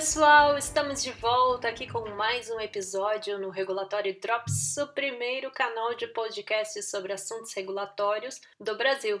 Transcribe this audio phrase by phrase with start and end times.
[0.00, 5.94] Pessoal, estamos de volta aqui com mais um episódio no Regulatório Drops, o primeiro canal
[5.94, 9.20] de podcast sobre assuntos regulatórios do Brasil.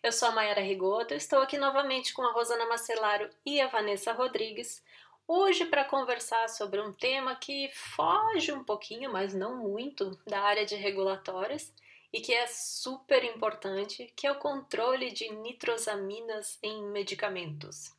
[0.00, 4.12] Eu sou a Mayara Rigoto, estou aqui novamente com a Rosana Marcelaro e a Vanessa
[4.12, 4.80] Rodrigues,
[5.26, 10.64] hoje para conversar sobre um tema que foge um pouquinho, mas não muito, da área
[10.64, 11.72] de regulatórios
[12.12, 17.92] e que é super importante, que é o controle de nitrosaminas em medicamentos.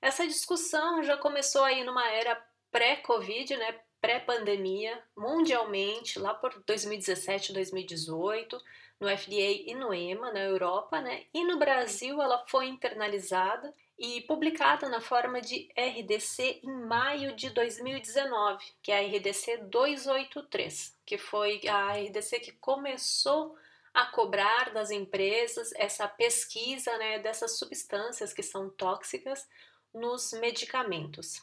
[0.00, 8.58] Essa discussão já começou aí numa era pré-Covid, né, pré-pandemia, mundialmente, lá por 2017, 2018,
[9.00, 11.24] no FDA e no EMA, na Europa, né?
[11.32, 17.50] E no Brasil ela foi internalizada e publicada na forma de RDC em maio de
[17.50, 23.56] 2019, que é a RDC 283, que foi a RDC que começou
[23.94, 29.46] a cobrar das empresas essa pesquisa né, dessas substâncias que são tóxicas
[29.94, 31.42] nos medicamentos.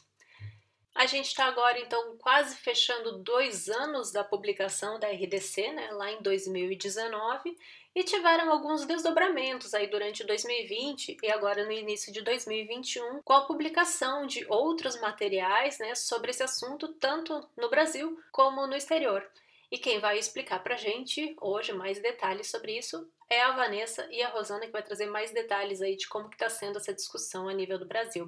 [0.96, 6.10] A gente está agora, então, quase fechando dois anos da publicação da RDC, né, lá
[6.10, 7.54] em 2019,
[7.94, 13.44] e tiveram alguns desdobramentos aí durante 2020 e agora no início de 2021, com a
[13.44, 19.26] publicação de outros materiais né, sobre esse assunto, tanto no Brasil como no exterior.
[19.70, 24.06] E quem vai explicar para a gente hoje mais detalhes sobre isso é a Vanessa
[24.10, 27.48] e a Rosana, que vai trazer mais detalhes aí de como está sendo essa discussão
[27.48, 28.26] a nível do Brasil.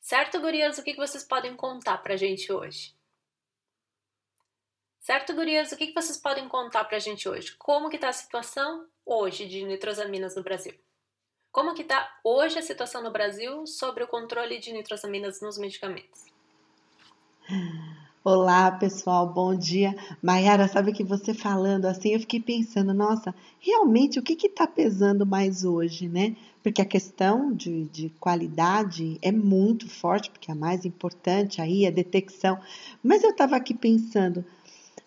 [0.00, 0.78] Certo, gurias?
[0.78, 2.94] O que vocês podem contar pra gente hoje?
[5.00, 5.72] Certo, gurias?
[5.72, 7.56] O que vocês podem contar pra gente hoje?
[7.56, 10.78] Como que tá a situação hoje de nitrosaminas no Brasil?
[11.50, 16.26] Como que tá hoje a situação no Brasil sobre o controle de nitrosaminas nos medicamentos?
[18.30, 19.96] Olá, pessoal, bom dia.
[20.22, 25.24] Mayara, sabe que você falando assim, eu fiquei pensando, nossa, realmente o que está pesando
[25.24, 26.36] mais hoje, né?
[26.62, 31.88] Porque a questão de, de qualidade é muito forte, porque a mais importante aí é
[31.88, 32.60] a detecção.
[33.02, 34.44] Mas eu estava aqui pensando,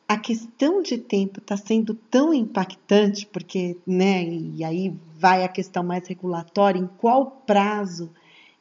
[0.08, 5.84] a questão de tempo está sendo tão impactante, porque, né, e aí vai a questão
[5.84, 8.10] mais regulatória, em qual prazo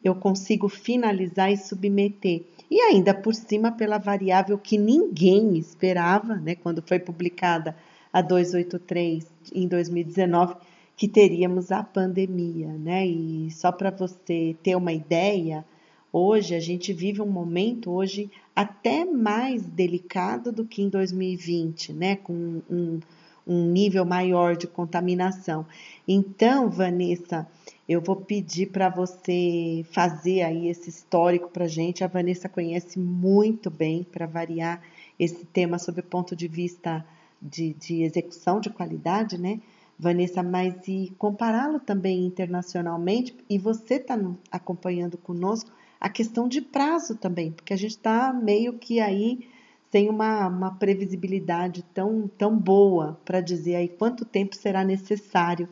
[0.02, 2.42] eu consigo finalizar e submeter.
[2.70, 7.76] E ainda por cima, pela variável que ninguém esperava, né, quando foi publicada
[8.12, 10.54] a 283 em 2019,
[10.96, 13.06] que teríamos a pandemia, né?
[13.06, 15.64] E só para você ter uma ideia,
[16.12, 22.16] hoje a gente vive um momento hoje até mais delicado do que em 2020, né?
[22.16, 23.00] Com um,
[23.46, 25.64] um nível maior de contaminação.
[26.06, 27.48] Então, Vanessa,
[27.90, 32.04] eu vou pedir para você fazer aí esse histórico para gente.
[32.04, 34.80] A Vanessa conhece muito bem, para variar,
[35.18, 37.04] esse tema sob o ponto de vista
[37.42, 39.60] de, de execução de qualidade, né?
[39.98, 44.16] Vanessa, mas e compará-lo também internacionalmente, e você está
[44.52, 49.48] acompanhando conosco a questão de prazo também, porque a gente está meio que aí
[49.90, 55.68] sem uma, uma previsibilidade tão, tão boa para dizer aí quanto tempo será necessário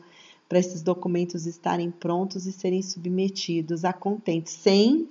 [0.49, 5.07] para esses documentos estarem prontos e serem submetidos a contente, sem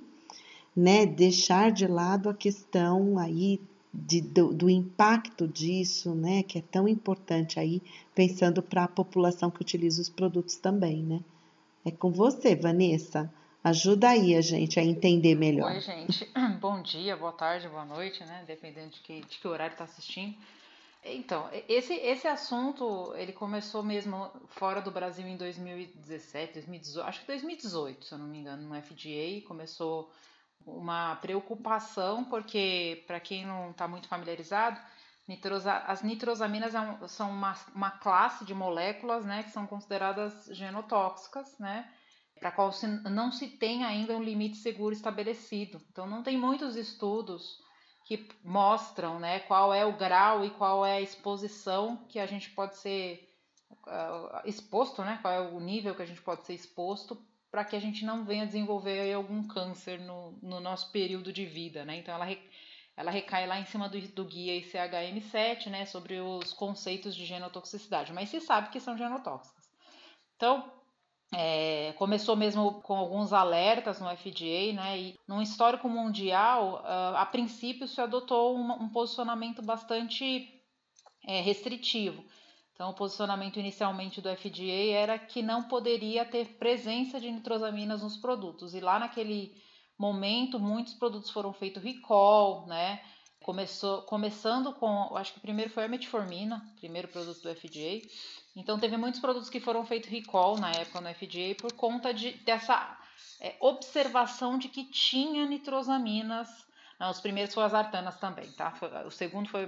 [0.75, 3.61] né, deixar de lado a questão aí
[3.91, 7.81] de, do, do, impacto disso, né, que é tão importante aí,
[8.13, 11.21] pensando para a população que utiliza os produtos também, né?
[11.85, 13.33] É com você, Vanessa.
[13.63, 15.71] Ajuda aí a gente a entender melhor.
[15.71, 16.29] Oi, gente.
[16.61, 18.43] Bom dia, boa tarde, boa noite, né?
[18.45, 20.35] Dependendo de que, de que horário está assistindo.
[21.03, 27.27] Então, esse, esse assunto, ele começou mesmo fora do Brasil em 2017, 2018, acho que
[27.27, 30.11] 2018, se eu não me engano, no FDA, começou
[30.65, 34.79] uma preocupação, porque, para quem não está muito familiarizado,
[35.25, 41.57] nitrosa, as nitrosaminas é são uma, uma classe de moléculas, né, que são consideradas genotóxicas,
[41.57, 41.89] né,
[42.39, 45.81] para qual se, não se tem ainda um limite seguro estabelecido.
[45.91, 47.57] Então, não tem muitos estudos
[48.09, 52.49] que mostram né, qual é o grau e qual é a exposição que a gente
[52.49, 53.31] pode ser
[53.85, 57.75] uh, exposto, né, qual é o nível que a gente pode ser exposto para que
[57.75, 61.85] a gente não venha desenvolver algum câncer no, no nosso período de vida.
[61.85, 61.97] Né?
[61.97, 62.27] Então, ela,
[62.97, 68.11] ela recai lá em cima do, do guia ICHM7 né, sobre os conceitos de genotoxicidade,
[68.11, 69.69] mas se sabe que são genotóxicas.
[70.35, 70.78] Então,
[71.31, 74.99] é, começou mesmo com alguns alertas no FDA, né?
[74.99, 80.49] E num histórico mundial, uh, a princípio se adotou um, um posicionamento bastante
[81.27, 82.23] é, restritivo.
[82.73, 88.17] Então, o posicionamento inicialmente do FDA era que não poderia ter presença de nitrosaminas nos
[88.17, 88.73] produtos.
[88.73, 89.53] E lá naquele
[89.97, 93.01] momento, muitos produtos foram feitos recall, né?
[93.41, 98.01] Começou, começando com, acho que o primeiro foi a metformina, primeiro produto do FDA.
[98.55, 102.31] Então teve muitos produtos que foram feitos recall na época no FDA por conta de,
[102.43, 102.97] dessa
[103.39, 106.49] é, observação de que tinha nitrosaminas.
[106.99, 108.73] Não, os primeiros foram as artanas também, tá?
[109.05, 109.65] O segundo foi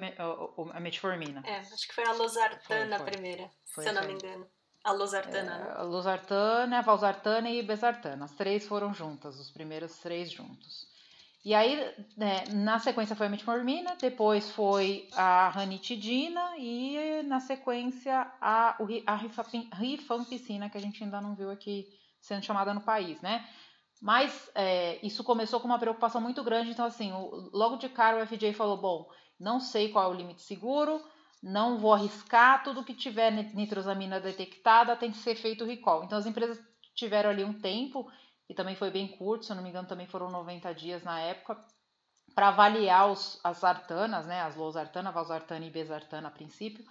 [0.74, 1.42] a metformina.
[1.46, 4.46] É, acho que foi a losartana a primeira, foi, se eu não me engano.
[4.84, 5.74] A losartana, é, né?
[5.78, 8.26] A losartana, a valsartana e besartana.
[8.26, 10.91] As três foram juntas, os primeiros três juntos.
[11.44, 11.76] E aí,
[12.16, 18.78] né, na sequência foi a metformina, depois foi a ranitidina e na sequência a,
[19.08, 19.16] a
[19.76, 21.88] rifampicina, que a gente ainda não viu aqui
[22.20, 23.44] sendo chamada no país, né?
[24.00, 28.24] Mas é, isso começou com uma preocupação muito grande, então assim, o, logo de cara
[28.24, 29.10] o FDA falou, bom,
[29.40, 31.04] não sei qual é o limite seguro,
[31.42, 36.04] não vou arriscar, tudo que tiver nitrosamina detectada tem que ser feito recall.
[36.04, 36.60] Então as empresas
[36.94, 38.08] tiveram ali um tempo
[38.52, 41.22] e também foi bem curto, se eu não me engano, também foram 90 dias na
[41.22, 41.58] época,
[42.36, 46.86] para avaliar os, as artanas, né, as losartana, valsartana e besartana a princípio,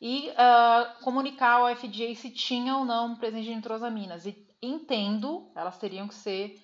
[0.00, 4.24] e uh, comunicar ao FDA se tinha ou não presença de nitrosaminas.
[4.24, 6.58] E entendo, elas teriam que ser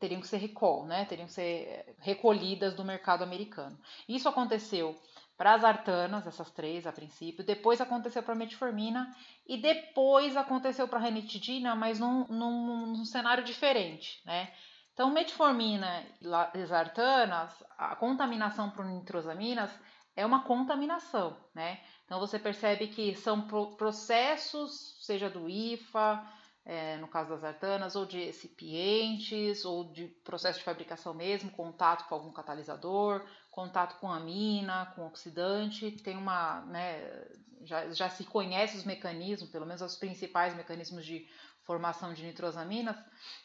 [0.00, 1.04] teriam que ser recall, né?
[1.04, 3.78] Teriam que ser recolhidas do mercado americano.
[4.08, 4.98] Isso aconteceu
[5.36, 9.14] para as artanas, essas três a princípio, depois aconteceu para metformina
[9.46, 14.52] e depois aconteceu para a ranitidina, mas num, num, num, cenário diferente, né?
[14.92, 19.70] Então, metformina e as artanas, a contaminação por nitrosaminas
[20.14, 21.80] é uma contaminação, né?
[22.04, 23.42] Então, você percebe que são
[23.76, 26.24] processos, seja do IFA,
[26.66, 32.08] é, no caso das artanas, ou de recipientes, ou de processo de fabricação mesmo, contato
[32.08, 37.26] com algum catalisador, contato com amina, com oxidante, tem uma, né,
[37.64, 41.28] já, já se conhece os mecanismos, pelo menos os principais mecanismos de
[41.64, 42.96] formação de nitrosaminas,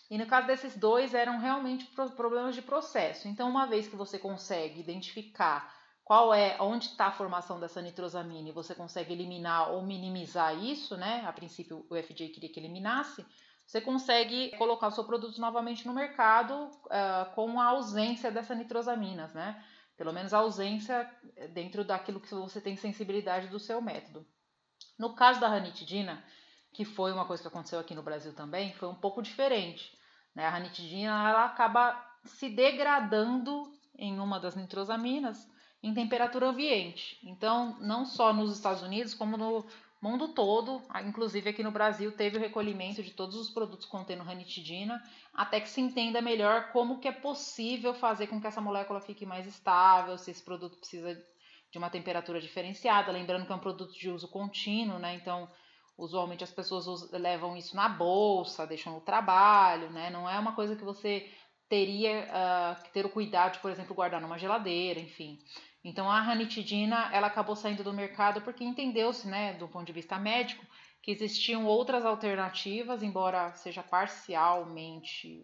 [0.10, 1.86] e no caso desses dois eram realmente
[2.16, 3.28] problemas de processo.
[3.28, 5.79] Então, uma vez que você consegue identificar
[6.10, 10.98] qual é, onde está a formação dessa nitrosamina e você consegue eliminar ou minimizar isso,
[10.98, 11.24] né?
[11.28, 13.24] A princípio o FDA queria que eliminasse,
[13.64, 19.36] você consegue colocar o seu produto novamente no mercado uh, com a ausência dessas nitrosaminas,
[19.36, 19.64] né?
[19.96, 21.08] Pelo menos a ausência
[21.54, 24.26] dentro daquilo que você tem sensibilidade do seu método.
[24.98, 26.24] No caso da ranitidina,
[26.74, 29.96] que foi uma coisa que aconteceu aqui no Brasil também, foi um pouco diferente.
[30.34, 30.48] Né?
[30.48, 35.48] A ranitidina ela acaba se degradando em uma das nitrosaminas
[35.82, 37.20] em temperatura ambiente.
[37.24, 39.66] Então, não só nos Estados Unidos, como no
[40.02, 45.02] mundo todo, inclusive aqui no Brasil, teve o recolhimento de todos os produtos contendo ranitidina,
[45.34, 49.26] até que se entenda melhor como que é possível fazer com que essa molécula fique
[49.26, 51.14] mais estável, se esse produto precisa
[51.72, 55.16] de uma temperatura diferenciada, lembrando que é um produto de uso contínuo, né?
[55.16, 55.50] Então,
[55.98, 60.10] usualmente as pessoas levam isso na bolsa, deixam no trabalho, né?
[60.10, 61.30] Não é uma coisa que você
[61.68, 65.38] teria uh, que ter o cuidado de, por exemplo, guardar numa geladeira, enfim.
[65.84, 70.18] Então a ranitidina ela acabou saindo do mercado porque entendeu-se, né, do ponto de vista
[70.18, 70.66] médico,
[71.02, 75.44] que existiam outras alternativas, embora seja parcialmente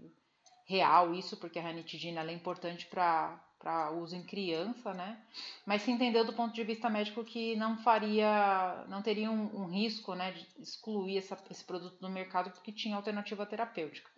[0.66, 5.22] real isso, porque a ranitidina é importante para uso em criança, né?
[5.66, 9.66] Mas se entendeu do ponto de vista médico que não faria, não teria um, um
[9.68, 14.15] risco, né, de excluir essa, esse produto do mercado porque tinha alternativa terapêutica.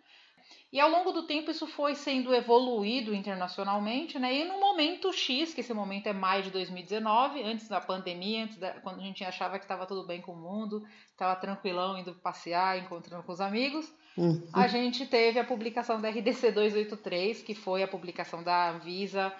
[0.70, 4.34] E ao longo do tempo isso foi sendo evoluído internacionalmente, né?
[4.34, 8.58] E no momento X, que esse momento é maio de 2019, antes da pandemia, antes
[8.58, 12.12] da, quando a gente achava que estava tudo bem com o mundo, estava tranquilão indo
[12.14, 14.46] passear, encontrando com os amigos, uhum.
[14.52, 19.32] a gente teve a publicação da RDC 283, que foi a publicação da Anvisa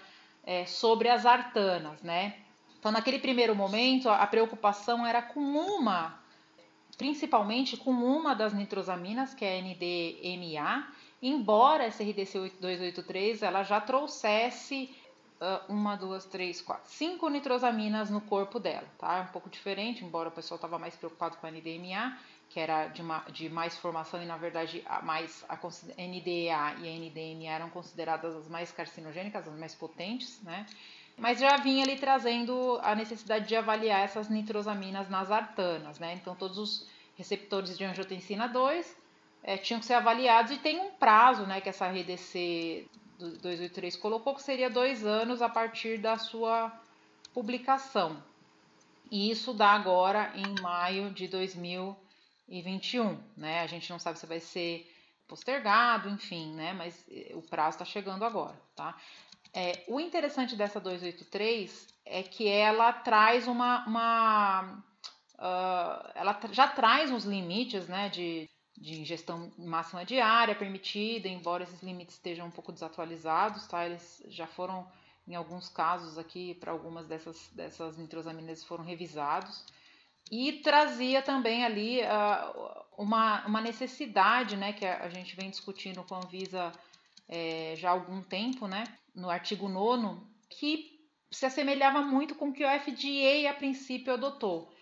[0.45, 2.37] é, sobre as artanas, né?
[2.79, 6.19] Então, naquele primeiro momento, a preocupação era com uma,
[6.97, 10.87] principalmente com uma das nitrosaminas, que é a NDMA,
[11.23, 14.95] embora essa RDC 283 ela já trouxesse
[15.41, 19.19] uh, uma, duas, três, quatro, cinco nitrosaminas no corpo dela, tá?
[19.19, 22.17] É um pouco diferente, embora o pessoal estava mais preocupado com a NDMA,
[22.51, 26.89] que era de, uma, de mais formação e na verdade a mais a NDA e
[26.89, 30.67] a NDMA eram consideradas as mais carcinogênicas, as mais potentes, né?
[31.17, 36.15] Mas já vinha ali trazendo a necessidade de avaliar essas nitrosaminas nas artanas, né?
[36.15, 38.97] Então todos os receptores de angiotensina 2
[39.49, 42.87] é, tinham que ser avaliados e tem um prazo, né, que essa RDC
[43.19, 46.71] 283 colocou, que seria dois anos a partir da sua
[47.33, 48.23] publicação.
[49.11, 53.63] E isso dá agora em maio de 2021, né?
[53.63, 54.87] A gente não sabe se vai ser
[55.27, 56.75] postergado, enfim, né?
[56.75, 58.99] Mas eh, o prazo está chegando agora, tá?
[59.55, 64.85] É, o interessante dessa 283 é que ela traz uma, uma
[65.39, 68.47] uh, ela já traz os limites, né, de
[68.81, 73.85] de ingestão máxima diária permitida, embora esses limites estejam um pouco desatualizados, tá?
[73.85, 74.87] Eles já foram,
[75.27, 79.65] em alguns casos aqui, para algumas dessas, dessas nitrosaminas foram revisados.
[80.31, 86.03] e trazia também ali uh, uma, uma necessidade, né, que a, a, gente vem discutindo
[86.05, 86.73] com a Anvisa
[87.29, 90.21] é, já há algum tempo, né, no artigo 9
[90.51, 90.99] que
[91.31, 94.73] se assemelhava muito com o que o FDA a princípio adotou.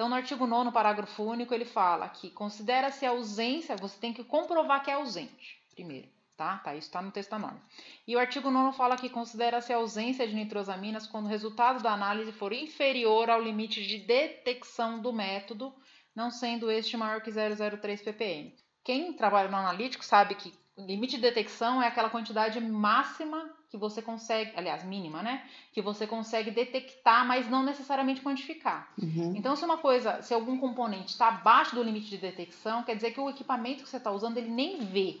[0.00, 4.24] Então, no artigo 9, parágrafo único, ele fala que considera-se a ausência, você tem que
[4.24, 6.56] comprovar que é ausente, primeiro, tá?
[6.56, 7.60] tá isso está no texto da norma.
[8.08, 11.92] E o artigo 9 fala que considera-se a ausência de nitrosaminas quando o resultado da
[11.92, 15.70] análise for inferior ao limite de detecção do método,
[16.16, 18.54] não sendo este maior que 003 ppm.
[18.82, 23.76] Quem trabalha no analítico sabe que o limite de detecção é aquela quantidade máxima que
[23.76, 25.44] você consegue, aliás, mínima, né?
[25.72, 28.92] Que você consegue detectar, mas não necessariamente quantificar.
[29.00, 29.32] Uhum.
[29.36, 33.12] Então, se uma coisa, se algum componente está abaixo do limite de detecção, quer dizer
[33.12, 35.20] que o equipamento que você está usando ele nem vê.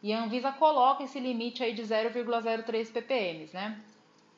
[0.00, 3.80] E a Anvisa coloca esse limite aí de 0,03 ppm, né?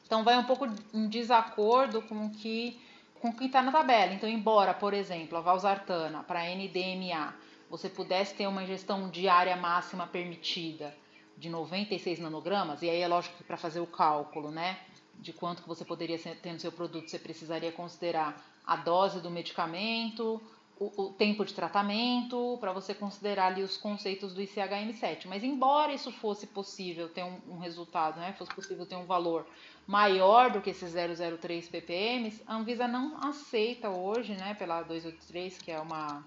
[0.06, 2.80] Então vai um pouco em desacordo com o que
[3.20, 4.14] com o que está na tabela.
[4.14, 7.34] Então, embora, por exemplo, a valsartana para NDMA
[7.68, 10.96] você pudesse ter uma ingestão diária máxima permitida
[11.40, 14.78] de 96 nanogramas, e aí é lógico que para fazer o cálculo, né,
[15.18, 19.30] de quanto que você poderia ter no seu produto, você precisaria considerar a dose do
[19.30, 20.40] medicamento,
[20.78, 25.26] o, o tempo de tratamento, para você considerar ali os conceitos do ICHM7.
[25.26, 29.46] Mas embora isso fosse possível ter um, um resultado, né, fosse possível ter um valor
[29.86, 35.70] maior do que esses 003 ppm, a Anvisa não aceita hoje, né, pela 283, que
[35.70, 36.22] é uma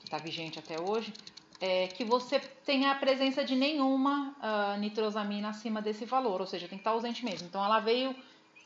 [0.00, 1.12] que está vigente até hoje,
[1.62, 6.66] é, que você tenha a presença de nenhuma uh, nitrosamina acima desse valor, ou seja,
[6.66, 7.46] tem que estar ausente mesmo.
[7.46, 8.16] Então ela veio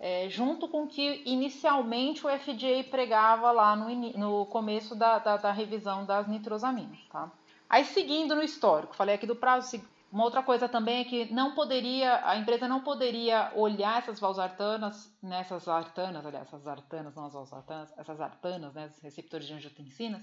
[0.01, 5.37] é, junto com o que inicialmente o FDA pregava lá no, no começo da, da,
[5.37, 6.99] da, revisão das nitrosaminas.
[7.13, 7.31] Tá?
[7.69, 9.79] Aí seguindo no histórico, falei aqui do prazo.
[10.11, 15.15] Uma outra coisa também é que não poderia, a empresa não poderia olhar essas valsartanas,
[15.23, 20.23] nessas artanas, aliás, essas artanas, não as valsartanas, essas artanas, né, receptores de angiotensinas,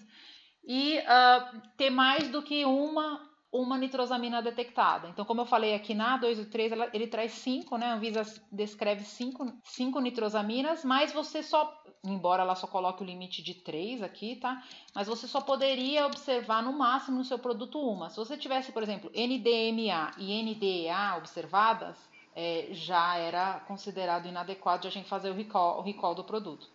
[0.65, 5.07] e uh, ter mais do que uma uma nitrosamina detectada.
[5.07, 7.85] Então, como eu falei aqui na 2 e 3, ela, ele traz cinco, né?
[7.85, 11.71] A Anvisa descreve cinco, cinco nitrosaminas, mas você só,
[12.03, 14.63] embora ela só coloque o limite de três aqui, tá?
[14.95, 18.09] Mas você só poderia observar no máximo no seu produto uma.
[18.09, 21.95] Se você tivesse, por exemplo, NDMA e NDEA observadas,
[22.35, 26.72] é, já era considerado inadequado de a gente fazer o recall, o recall do produto.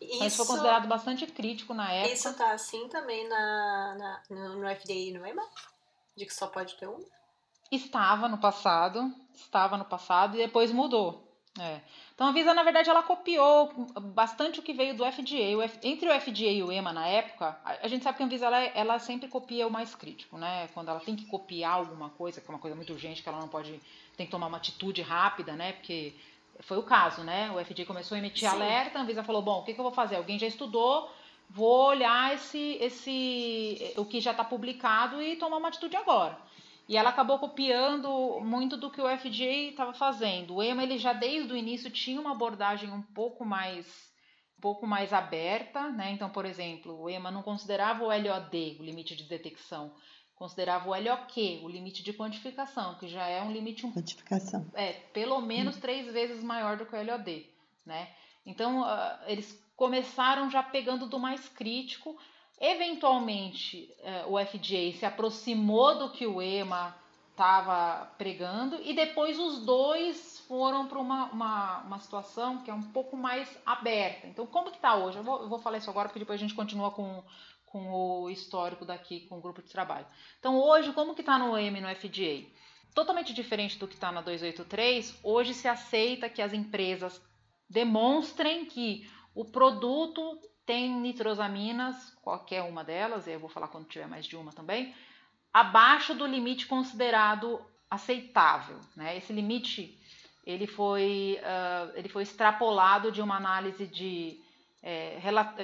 [0.00, 2.14] Isso, Mas foi considerado bastante crítico na época.
[2.14, 5.42] Isso tá assim também na, na, no, no FDA e no EMA?
[6.16, 7.04] De que só pode ter um?
[7.70, 11.28] Estava no passado, estava no passado e depois mudou.
[11.60, 11.80] É.
[12.14, 15.56] Então a Visa, na verdade, ela copiou bastante o que veio do FDA.
[15.56, 15.78] O F...
[15.82, 18.58] Entre o FDA e o EMA na época, a gente sabe que a Visa ela,
[18.58, 20.68] ela sempre copia o mais crítico, né?
[20.74, 23.40] Quando ela tem que copiar alguma coisa, que é uma coisa muito urgente, que ela
[23.40, 23.80] não pode.
[24.16, 25.72] tem que tomar uma atitude rápida, né?
[25.72, 26.14] Porque
[26.60, 27.50] foi o caso, né?
[27.50, 28.56] O FDA começou a emitir Sim.
[28.56, 30.16] alerta, a Anvisa falou, bom, o que, que eu vou fazer?
[30.16, 31.10] Alguém já estudou,
[31.48, 36.38] vou olhar esse, esse o que já está publicado e tomar uma atitude agora.
[36.88, 40.56] E ela acabou copiando muito do que o FDA estava fazendo.
[40.56, 44.08] O EMA ele já desde o início tinha uma abordagem um pouco mais
[44.56, 46.10] um pouco mais aberta, né?
[46.10, 49.94] Então, por exemplo, o EMA não considerava o LOD, o limite de detecção,
[50.38, 54.64] considerava o LOQ, o limite de quantificação, que já é um limite um, quantificação.
[54.72, 55.80] É, pelo menos hum.
[55.80, 57.46] três vezes maior do que o LOD,
[57.84, 58.08] né?
[58.46, 62.16] Então, uh, eles começaram já pegando do mais crítico.
[62.60, 63.92] Eventualmente,
[64.26, 66.96] uh, o FDA se aproximou do que o EMA
[67.32, 72.82] estava pregando e depois os dois foram para uma, uma, uma, situação que é um
[72.82, 74.26] pouco mais aberta.
[74.26, 75.18] Então, como que está hoje?
[75.18, 77.22] Eu vou, eu vou falar isso agora porque depois a gente continua com
[77.70, 80.06] com o histórico daqui, com o grupo de trabalho.
[80.38, 82.46] Então, hoje, como que está no EM no FDA?
[82.94, 87.20] Totalmente diferente do que está na 283, hoje se aceita que as empresas
[87.68, 94.06] demonstrem que o produto tem nitrosaminas, qualquer uma delas, e eu vou falar quando tiver
[94.06, 94.94] mais de uma também,
[95.52, 97.60] abaixo do limite considerado
[97.90, 98.78] aceitável.
[98.96, 99.16] Né?
[99.16, 99.98] Esse limite
[100.44, 104.40] ele foi, uh, ele foi extrapolado de uma análise de
[104.82, 105.18] é,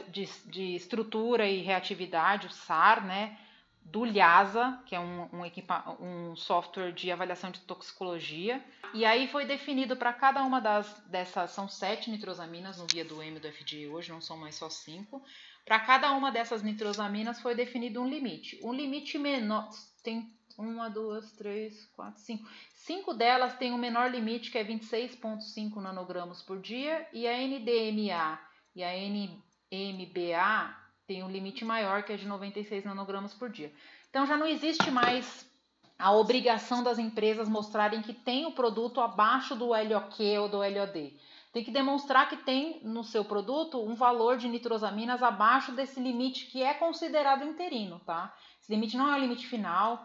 [0.08, 3.38] de, de, estrutura e reatividade, o SAR, né,
[3.84, 8.64] do LHASA, que é um, um, um software de avaliação de toxicologia.
[8.94, 13.22] E aí foi definido para cada uma das dessas, são sete nitrosaminas no guia do
[13.22, 15.22] M do FDA hoje, não são mais só cinco.
[15.64, 18.58] Para cada uma dessas nitrosaminas foi definido um limite.
[18.62, 19.68] Um limite menor,
[20.02, 22.48] tem uma, duas, três, quatro, cinco.
[22.74, 27.36] Cinco delas têm o um menor limite, que é 26,5 nanogramas por dia, e a
[27.36, 28.38] NDMA
[28.74, 30.74] e a NMBA
[31.06, 33.72] tem um limite maior que é de 96 nanogramas por dia.
[34.10, 35.46] Então já não existe mais
[35.98, 41.16] a obrigação das empresas mostrarem que tem o produto abaixo do LOQ ou do LOD.
[41.52, 46.46] tem que demonstrar que tem no seu produto um valor de nitrosaminas abaixo desse limite
[46.46, 48.34] que é considerado interino, tá?
[48.60, 50.04] Esse limite não é o limite final.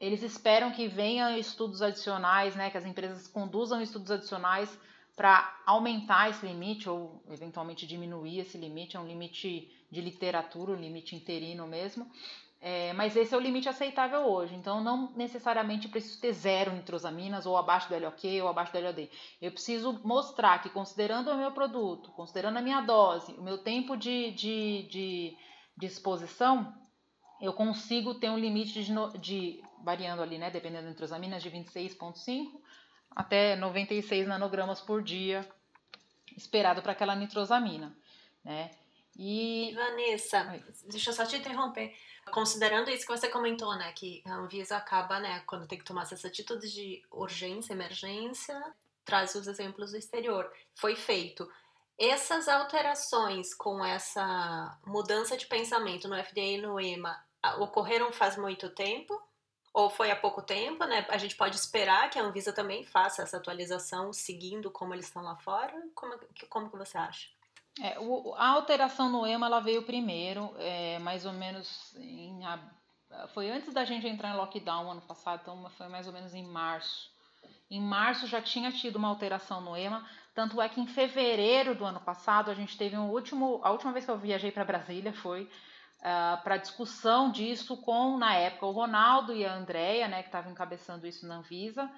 [0.00, 4.76] Eles esperam que venham estudos adicionais, né, que as empresas conduzam estudos adicionais
[5.20, 8.96] para aumentar esse limite ou eventualmente diminuir esse limite.
[8.96, 12.10] É um limite de literatura, um limite interino mesmo.
[12.58, 14.54] É, mas esse é o limite aceitável hoje.
[14.54, 19.10] Então, não necessariamente preciso ter zero nitrosaminas, ou abaixo do LOQ, ou abaixo do LOD.
[19.42, 23.98] Eu preciso mostrar que, considerando o meu produto, considerando a minha dose, o meu tempo
[23.98, 25.36] de, de, de,
[25.76, 26.72] de exposição,
[27.42, 32.58] eu consigo ter um limite de, de variando ali, né, dependendo da nitrosaminas, de 26,5
[33.14, 35.48] até 96 nanogramas por dia
[36.36, 37.96] esperado para aquela nitrosamina,
[38.44, 38.70] né?
[39.16, 40.64] E Vanessa, Oi.
[40.88, 41.94] deixa eu só te interromper.
[42.32, 46.02] Considerando isso que você comentou, né, que a Anvisa acaba, né, quando tem que tomar
[46.02, 48.58] essas atitudes de urgência, emergência,
[49.04, 50.50] traz os exemplos do exterior.
[50.74, 51.50] Foi feito.
[51.98, 57.22] Essas alterações com essa mudança de pensamento no FDA e no EMA
[57.58, 59.20] ocorreram faz muito tempo?
[59.72, 61.06] Ou foi há pouco tempo, né?
[61.08, 65.22] A gente pode esperar que a Anvisa também faça essa atualização seguindo como eles estão
[65.22, 65.72] lá fora?
[65.94, 67.28] Como, como que você acha?
[67.80, 72.40] É, o, a alteração no EMA ela veio primeiro, é, mais ou menos em
[73.28, 76.44] foi antes da gente entrar em lockdown ano passado, então foi mais ou menos em
[76.44, 77.10] março.
[77.70, 81.84] Em março já tinha tido uma alteração no EMA, tanto é que em fevereiro do
[81.84, 85.12] ano passado a gente teve um último, a última vez que eu viajei para Brasília
[85.12, 85.48] foi
[86.00, 90.52] uh, para discussão disso com na época o Ronaldo e a Andrea, né, que estavam
[90.52, 91.90] encabeçando isso na Anvisa,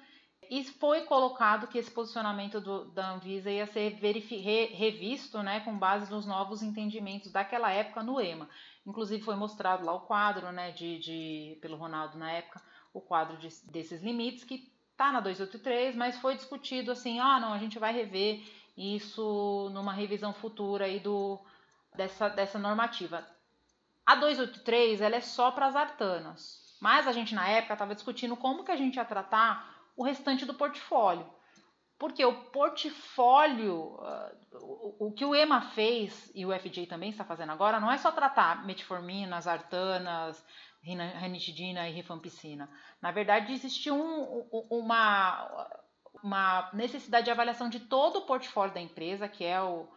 [0.49, 5.77] e foi colocado que esse posicionamento do, da Anvisa ia ser re, revisto né, com
[5.77, 8.49] base nos novos entendimentos daquela época no EMA.
[8.85, 12.61] Inclusive foi mostrado lá o quadro né, de, de pelo Ronaldo na época,
[12.93, 17.53] o quadro de, desses limites que está na 283, mas foi discutido assim, ah não,
[17.53, 18.43] a gente vai rever
[18.77, 21.39] isso numa revisão futura aí do,
[21.95, 23.25] dessa, dessa normativa.
[24.05, 28.35] A 283 ela é só para as artanas, mas a gente na época estava discutindo
[28.35, 31.25] como que a gente ia tratar o restante do portfólio.
[31.97, 37.51] Porque o portfólio, uh, o, que o EMA fez e o FDA também está fazendo
[37.51, 40.43] agora, não é só tratar metformina, artanas,
[41.21, 42.69] ranitidina e rifampicina.
[43.01, 45.77] Na verdade, existe um, uma,
[46.21, 49.87] uma necessidade de avaliação de todo o portfólio da empresa, que é o,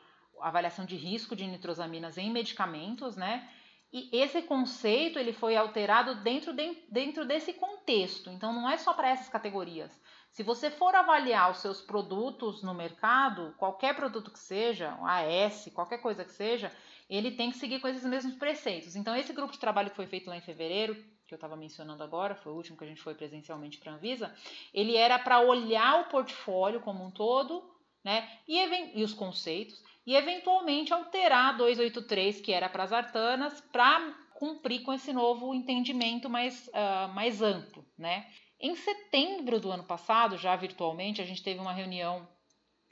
[0.40, 3.50] a avaliação de risco de nitrosaminas em medicamentos, né?
[3.98, 8.28] E esse conceito ele foi alterado dentro, de, dentro desse contexto.
[8.28, 9.90] Então não é só para essas categorias.
[10.30, 15.96] Se você for avaliar os seus produtos no mercado, qualquer produto que seja, AS, qualquer
[16.02, 16.70] coisa que seja,
[17.08, 18.96] ele tem que seguir com esses mesmos preceitos.
[18.96, 20.94] Então esse grupo de trabalho que foi feito lá em fevereiro,
[21.26, 23.94] que eu estava mencionando agora, foi o último que a gente foi presencialmente para a
[23.94, 24.34] Anvisa,
[24.74, 28.58] ele era para olhar o portfólio como um todo, né, e,
[28.94, 34.82] e os conceitos, e eventualmente alterar a 283, que era para as artanas, para cumprir
[34.82, 37.84] com esse novo entendimento mais, uh, mais amplo.
[37.98, 38.26] Né?
[38.60, 42.28] Em setembro do ano passado, já virtualmente, a gente teve uma reunião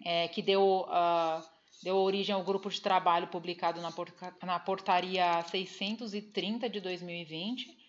[0.05, 1.43] é, que deu, uh,
[1.83, 3.93] deu origem ao grupo de trabalho publicado na,
[4.43, 7.85] na portaria 630 de 2020,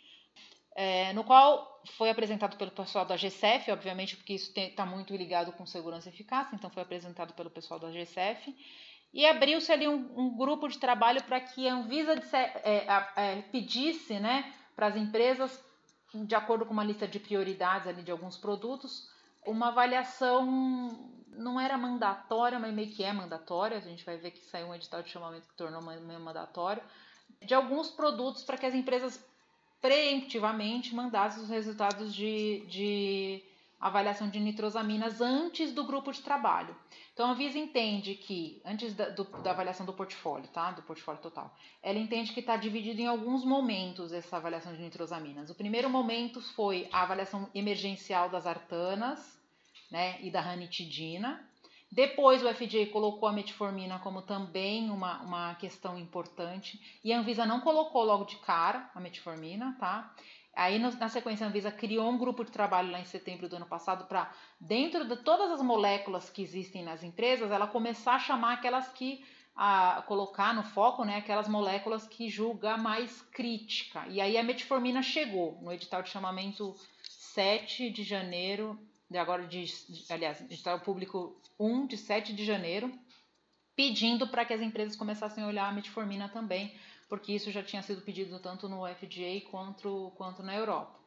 [0.77, 5.53] é, no qual foi apresentado pelo pessoal da GCF, obviamente, porque isso está muito ligado
[5.53, 8.53] com segurança e eficácia, então foi apresentado pelo pessoal da GCF,
[9.15, 13.41] e abriu-se ali um, um, grupo de trabalho para que a Anvisa disse, é, é,
[13.43, 15.58] pedisse né, para as empresas,
[16.13, 19.10] de acordo com uma lista de prioridades ali de alguns produtos,
[19.45, 20.45] uma avaliação
[21.30, 23.78] não era mandatória, mas meio que é mandatória.
[23.78, 26.84] A gente vai ver que saiu um edital de chamamento que tornou meio mandatório
[27.41, 29.23] de alguns produtos para que as empresas
[29.80, 33.43] preemptivamente mandassem os resultados de, de
[33.79, 36.75] avaliação de nitrosaminas antes do grupo de trabalho.
[37.13, 40.71] Então a Visa entende que, antes da, do, da avaliação do portfólio, tá?
[40.71, 45.49] Do portfólio total, ela entende que está dividido em alguns momentos essa avaliação de nitrosaminas.
[45.49, 49.39] O primeiro momento foi a avaliação emergencial das artanas,
[49.91, 50.19] né?
[50.21, 51.47] E da ranitidina.
[51.91, 56.99] Depois o FDA colocou a metformina como também uma, uma questão importante.
[57.03, 60.13] E a Anvisa não colocou logo de cara a metformina, tá?
[60.56, 63.65] Aí, na sequência, a Anvisa criou um grupo de trabalho lá em setembro do ano
[63.65, 68.54] passado para, dentro de todas as moléculas que existem nas empresas, ela começar a chamar
[68.54, 74.06] aquelas que a colocar no foco, né, aquelas moléculas que julga mais crítica.
[74.10, 76.76] E aí a metformina chegou no edital de chamamento
[77.10, 78.78] 7 de janeiro,
[79.10, 79.65] de agora de,
[80.10, 82.94] aliás, edital público 1 de 7 de janeiro,
[83.76, 86.74] pedindo para que as empresas começassem a olhar a metformina também
[87.08, 91.06] porque isso já tinha sido pedido tanto no FDA quanto, quanto na Europa.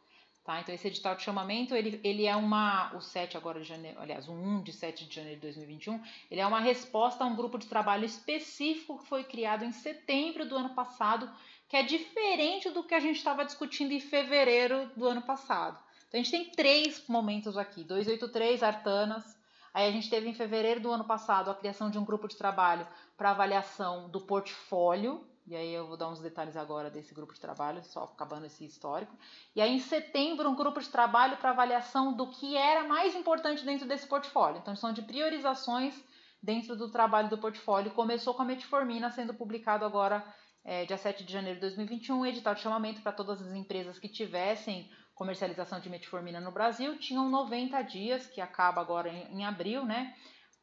[0.49, 0.63] Tá?
[0.63, 4.27] Então, esse edital de chamamento, ele, ele é uma, o 7 agora de janeiro, aliás,
[4.29, 7.59] o 1 de 7 de janeiro de 2021, ele é uma resposta a um grupo
[7.59, 11.31] de trabalho específico que foi criado em setembro do ano passado,
[11.69, 15.79] que é diferente do que a gente estava discutindo em fevereiro do ano passado.
[16.09, 19.37] Então, a gente tem três momentos aqui, 283, Artanas,
[19.75, 22.37] aí a gente teve em fevereiro do ano passado a criação de um grupo de
[22.37, 27.33] trabalho para avaliação do portfólio, e aí eu vou dar uns detalhes agora desse grupo
[27.33, 29.17] de trabalho, só acabando esse histórico.
[29.57, 33.65] E aí em setembro, um grupo de trabalho para avaliação do que era mais importante
[33.65, 34.59] dentro desse portfólio.
[34.59, 35.95] Então são de priorizações
[36.43, 37.93] dentro do trabalho do portfólio.
[37.93, 40.23] Começou com a metformina sendo publicado agora
[40.65, 43.99] é, dia 7 de janeiro de 2021, um edital de chamamento para todas as empresas
[43.99, 49.45] que tivessem comercialização de metformina no Brasil, tinham 90 dias, que acaba agora em, em
[49.45, 50.15] abril, né,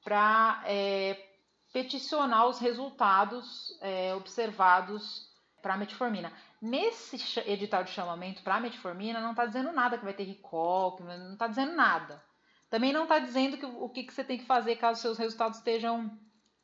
[0.03, 1.15] para é,
[1.75, 5.27] peticionar os resultados é, observados
[5.61, 6.31] para a metformina.
[6.61, 10.97] Nesse edital de chamamento para a metformina, não está dizendo nada que vai ter recall,
[11.01, 12.23] não está dizendo nada.
[12.69, 15.57] Também não está dizendo que, o que, que você tem que fazer caso seus resultados
[15.57, 16.17] estejam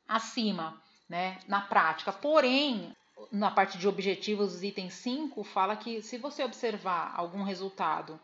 [0.08, 2.14] acima, né, na prática.
[2.14, 2.96] Porém,
[3.30, 8.18] na parte de objetivos, item 5, fala que se você observar algum resultado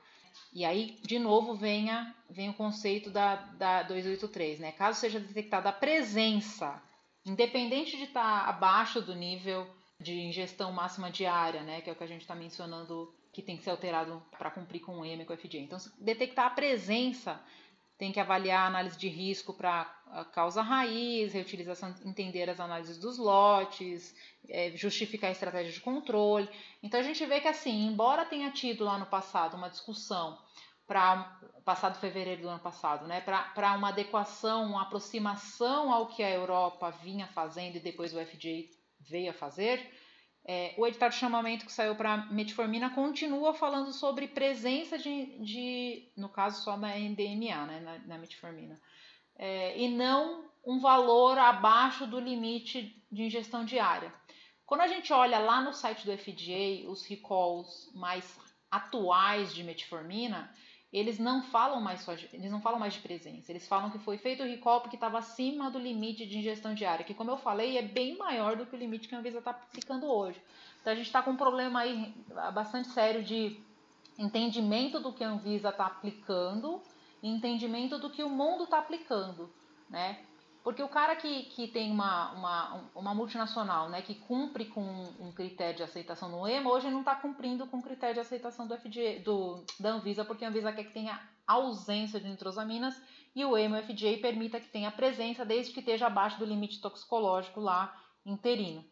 [0.54, 4.72] e aí, de novo, venha, vem o conceito da, da 283, né?
[4.72, 6.82] Caso seja detectada a presença,
[7.26, 9.68] independente de estar tá abaixo do nível
[10.00, 11.82] de ingestão máxima diária, né?
[11.82, 14.80] Que é o que a gente está mencionando que tem que ser alterado para cumprir
[14.80, 15.58] com o EMA e com o FDA.
[15.58, 17.40] Então, se detectar a presença,
[17.98, 19.97] tem que avaliar a análise de risco para
[20.32, 24.16] causa raiz, reutilização, entender as análises dos lotes,
[24.50, 26.50] é, justificar a estratégia de controle.
[26.82, 30.38] Então a gente vê que assim, embora tenha tido lá no passado uma discussão
[30.86, 36.30] para passado fevereiro do ano passado, né, para uma adequação, uma aproximação ao que a
[36.30, 38.64] Europa vinha fazendo e depois o FDA
[39.02, 39.86] veio a fazer,
[40.46, 46.10] é, o edital de chamamento que saiu para metformina continua falando sobre presença de, de
[46.16, 48.80] no caso só da NDMA, né, na, na metformina,
[49.38, 54.12] é, e não um valor abaixo do limite de ingestão diária.
[54.66, 58.38] Quando a gente olha lá no site do FDA, os recalls mais
[58.70, 60.52] atuais de metformina,
[60.92, 64.00] eles não falam mais só de, eles não falam mais de presença, eles falam que
[64.00, 67.38] foi feito o recall porque estava acima do limite de ingestão diária, que como eu
[67.38, 70.42] falei é bem maior do que o limite que a Anvisa está aplicando hoje.
[70.82, 72.14] Então a gente está com um problema aí
[72.54, 73.60] bastante sério de
[74.18, 76.82] entendimento do que a Anvisa está aplicando
[77.36, 79.50] entendimento do que o mundo está aplicando,
[79.90, 80.20] né?
[80.64, 84.82] Porque o cara que, que tem uma, uma, uma multinacional né, que cumpre com
[85.18, 88.68] um critério de aceitação no EMA, hoje não está cumprindo com o critério de aceitação
[88.68, 93.02] do FDA, do, da Anvisa, porque a Anvisa quer que tenha ausência de nitrosaminas
[93.34, 96.46] e o EMA e o FDA permita que tenha presença desde que esteja abaixo do
[96.46, 98.84] limite toxicológico lá interino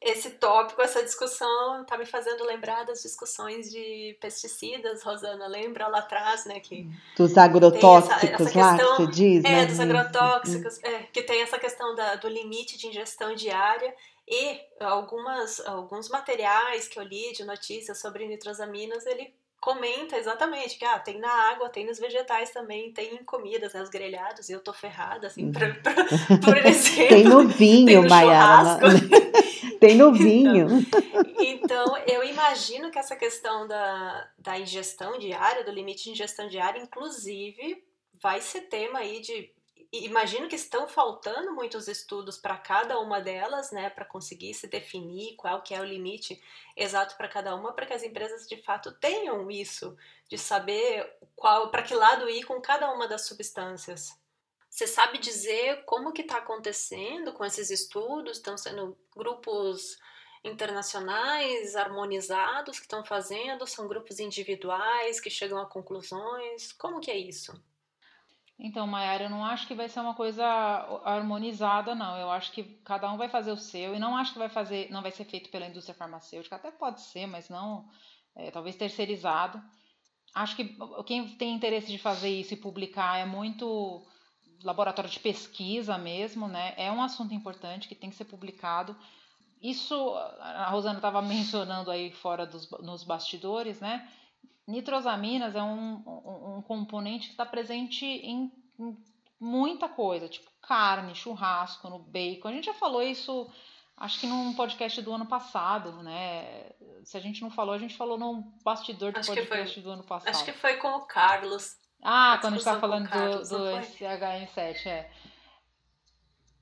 [0.00, 6.00] esse tópico, essa discussão está me fazendo lembrar das discussões de pesticidas, Rosana, lembra lá
[6.00, 9.66] atrás, né, que dos agrotóxicos essa, essa questão, lá, você diz, é, né?
[9.66, 13.94] dos agrotóxicos, é, que tem essa questão da, do limite de ingestão diária
[14.28, 20.84] e algumas alguns materiais que eu li de notícias sobre nitrosaminas, ele comenta exatamente que
[20.84, 24.52] ah, tem na água, tem nos vegetais também, tem em comidas, né, os grelhados, e
[24.52, 25.94] eu tô ferrada, assim, pra, pra,
[26.44, 27.08] por exemplo.
[27.08, 28.78] tem no vinho, tem no Maiara.
[29.80, 30.66] tem no vinho.
[31.38, 36.46] Então, então, eu imagino que essa questão da, da ingestão diária, do limite de ingestão
[36.46, 37.82] diária, inclusive,
[38.20, 39.50] vai ser tema aí de
[39.92, 45.36] imagino que estão faltando muitos estudos para cada uma delas, né, para conseguir se definir
[45.36, 46.42] qual que é o limite
[46.76, 49.96] exato para cada uma, para que as empresas de fato tenham isso,
[50.28, 54.18] de saber qual, para que lado ir com cada uma das substâncias.
[54.68, 58.38] Você sabe dizer como que está acontecendo com esses estudos?
[58.38, 59.96] Estão sendo grupos
[60.42, 63.66] internacionais harmonizados que estão fazendo?
[63.66, 66.72] São grupos individuais que chegam a conclusões?
[66.72, 67.54] Como que é isso?
[68.58, 70.44] Então, Mayara, eu não acho que vai ser uma coisa
[71.04, 72.16] harmonizada, não.
[72.16, 74.90] Eu acho que cada um vai fazer o seu e não acho que vai fazer,
[74.90, 76.56] não vai ser feito pela indústria farmacêutica.
[76.56, 77.88] Até pode ser, mas não,
[78.36, 79.60] é, talvez terceirizado.
[80.34, 84.06] Acho que quem tem interesse de fazer isso e publicar é muito
[84.62, 86.74] laboratório de pesquisa mesmo, né?
[86.76, 88.96] É um assunto importante que tem que ser publicado.
[89.60, 89.94] Isso
[90.40, 94.08] a Rosana estava mencionando aí fora dos nos bastidores, né?
[94.66, 98.96] Nitrosaminas é um, um, um componente que está presente em, em,
[99.38, 102.48] muita coisa, tipo carne, churrasco, no bacon.
[102.48, 103.50] A gente já falou isso,
[103.96, 106.70] acho que num podcast do ano passado, né?
[107.04, 109.90] Se a gente não falou, a gente falou num bastidor do acho podcast foi, do
[109.90, 110.30] ano passado.
[110.30, 111.76] Acho que foi com o Carlos.
[112.02, 115.10] Ah, quando a gente estava falando Carlos, do, do SHM7, é.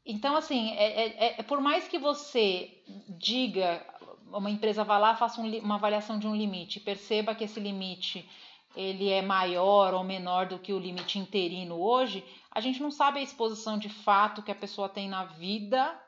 [0.05, 3.87] Então, assim, é, é, é, por mais que você diga
[4.33, 8.29] uma empresa vá lá, faça um, uma avaliação de um limite, perceba que esse limite
[8.75, 13.19] ele é maior ou menor do que o limite interino hoje, a gente não sabe
[13.19, 15.99] a exposição de fato que a pessoa tem na vida,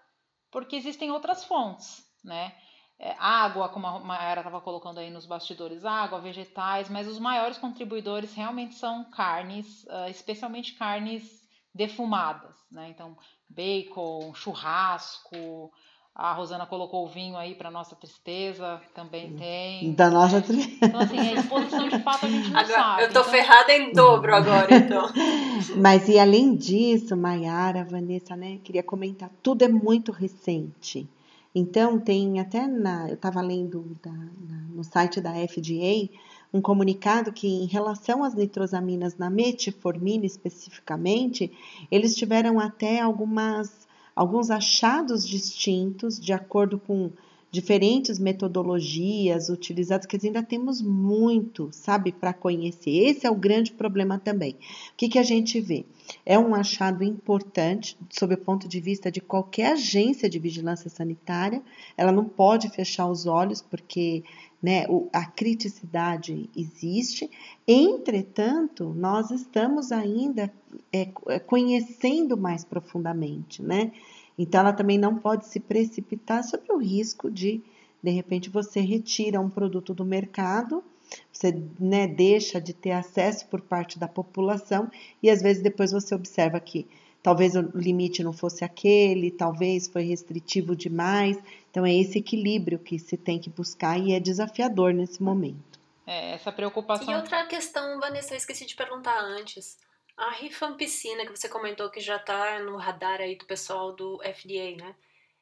[0.51, 2.55] porque existem outras fontes, né?
[2.99, 7.59] É, água, como a Mayara estava colocando aí nos bastidores, água, vegetais, mas os maiores
[7.59, 11.43] contribuidores realmente são carnes, uh, especialmente carnes
[11.75, 12.89] defumadas, né?
[12.89, 15.73] Então, bacon, churrasco,
[16.15, 19.93] a Rosana colocou o vinho aí para nossa tristeza, também tem.
[19.95, 20.79] Da nossa tristeza.
[20.81, 23.03] Então, assim, a exposição de fato a gente não agora, sabe.
[23.03, 23.33] Eu tô então...
[23.33, 25.09] ferrada em dobro agora, então.
[25.77, 28.61] Mas e além disso, Maiara, Vanessa, né?
[28.63, 31.09] Queria comentar, tudo é muito recente.
[31.53, 33.09] Então, tem até na.
[33.09, 36.09] Eu estava lendo da, na, no site da FDA
[36.53, 41.51] um comunicado que, em relação às nitrosaminas na metformina especificamente,
[41.91, 47.11] eles tiveram até algumas alguns achados distintos de acordo com
[47.55, 52.91] diferentes metodologias utilizadas, que ainda temos muito, sabe, para conhecer.
[52.91, 54.55] Esse é o grande problema também.
[54.55, 55.87] O que, que a gente vê?
[56.27, 61.63] É um achado importante sob o ponto de vista de qualquer agência de vigilância sanitária.
[61.97, 64.25] Ela não pode fechar os olhos porque
[64.65, 67.31] né, a criticidade existe.
[67.69, 70.51] Entretanto, nós estamos ainda
[70.91, 73.93] é, é, conhecendo mais profundamente, né?
[74.39, 77.63] Então, ela também não pode se precipitar sobre o risco de,
[78.03, 80.83] de repente, você retira um produto do mercado,
[81.31, 84.91] você né, deixa de ter acesso por parte da população
[85.23, 86.87] e às vezes depois você observa que
[87.25, 91.39] talvez o limite não fosse aquele, talvez foi restritivo demais.
[91.71, 95.81] Então, é esse equilíbrio que se tem que buscar e é desafiador nesse momento.
[96.07, 97.11] É, essa preocupação.
[97.11, 99.79] E outra questão, Vanessa, eu esqueci de perguntar antes.
[100.15, 104.77] A rifampicina, que você comentou que já está no radar aí do pessoal do FDA,
[104.77, 104.95] né?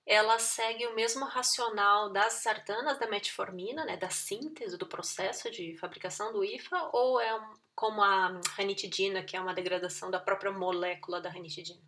[0.06, 3.96] Ela segue o mesmo racional das sartanas da metformina, né?
[3.96, 9.36] Da síntese do processo de fabricação do IFA, ou é um, como a ranitidina, que
[9.36, 11.80] é uma degradação da própria molécula da ranitidina?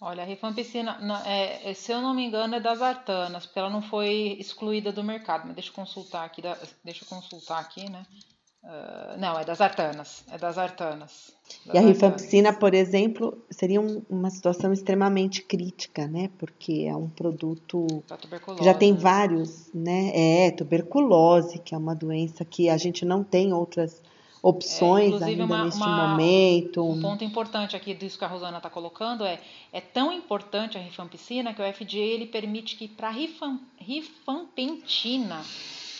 [0.00, 3.70] Olha, a rifampicina, é, é, se eu não me engano, é das artanas, porque ela
[3.70, 5.46] não foi excluída do mercado.
[5.46, 6.42] Mas deixa eu consultar aqui,
[6.82, 8.04] deixa eu consultar aqui, né?
[8.64, 10.24] Uh, não, é das artanas.
[10.32, 11.34] É das artanas.
[11.66, 16.30] Das e a rifampicina, por exemplo, seria um, uma situação extremamente crítica, né?
[16.38, 17.86] Porque é um produto
[18.56, 20.46] que já tem vários, né?
[20.46, 24.00] É, tuberculose, que é uma doença que a gente não tem outras
[24.42, 26.88] opções é, ainda uma, neste uma, momento.
[26.90, 29.40] Um ponto importante aqui disso que a Rosana está colocando é
[29.72, 35.42] é tão importante a rifampicina que o FDA ele permite que para rifam, rifampentina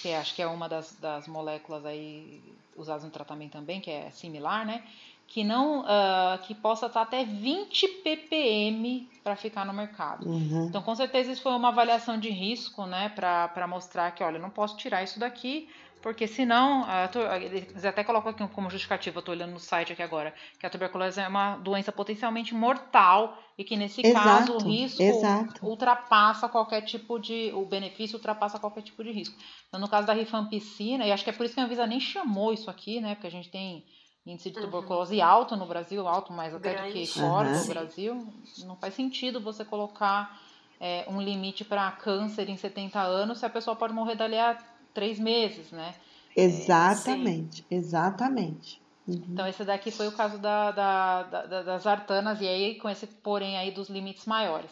[0.05, 2.43] que é, acho que é uma das, das moléculas aí
[2.77, 4.83] usadas no tratamento também, que é similar, né?
[5.27, 10.29] Que não uh, que possa estar até 20 ppm para ficar no mercado.
[10.29, 10.67] Uhum.
[10.67, 13.09] Então, com certeza, isso foi uma avaliação de risco, né?
[13.09, 15.71] Para mostrar que, olha, não posso tirar isso daqui,
[16.05, 20.03] porque senão, tô, eles até colocam aqui como justificativa, eu estou olhando no site aqui
[20.03, 24.69] agora, que a tuberculose é uma doença potencialmente mortal e que nesse exato, caso o
[24.69, 25.65] risco exato.
[25.67, 29.35] ultrapassa qualquer tipo de, o benefício ultrapassa qualquer tipo de risco.
[29.67, 31.99] Então no caso da rifampicina, e acho que é por isso que a Anvisa nem
[31.99, 33.83] chamou isso aqui, né, porque a gente tem
[34.27, 35.25] índice de tuberculose uhum.
[35.25, 36.89] alto no Brasil, alto mais até Grande.
[36.89, 37.63] do que fora uhum.
[37.63, 38.35] do Brasil,
[38.67, 40.39] não faz sentido você colocar
[40.79, 44.59] é, um limite para câncer em 70 anos se a pessoa pode morrer dali a
[44.95, 45.95] três meses, né?
[46.37, 48.81] Exatamente, é, exatamente.
[49.07, 49.23] Uhum.
[49.29, 53.07] Então, esse daqui foi o caso da, da, da, das artanas, e aí com esse
[53.07, 54.71] porém aí dos limites maiores.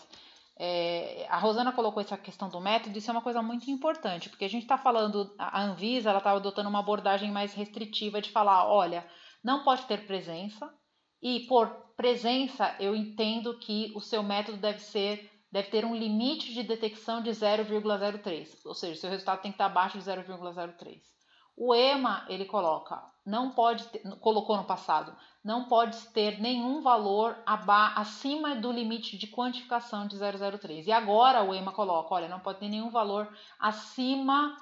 [0.56, 4.44] É, a Rosana colocou essa questão do método, isso é uma coisa muito importante, porque
[4.44, 8.68] a gente está falando, a Anvisa ela está adotando uma abordagem mais restritiva de falar,
[8.68, 9.04] olha,
[9.42, 10.72] não pode ter presença,
[11.20, 16.54] e por presença eu entendo que o seu método deve ser deve ter um limite
[16.54, 21.00] de detecção de 0,03, ou seja, seu resultado tem que estar abaixo de 0,03.
[21.54, 27.36] O EMA, ele coloca, não pode ter, colocou no passado, não pode ter nenhum valor
[27.94, 30.86] acima do limite de quantificação de 003.
[30.86, 34.56] E agora o EMA coloca, olha, não pode ter nenhum valor acima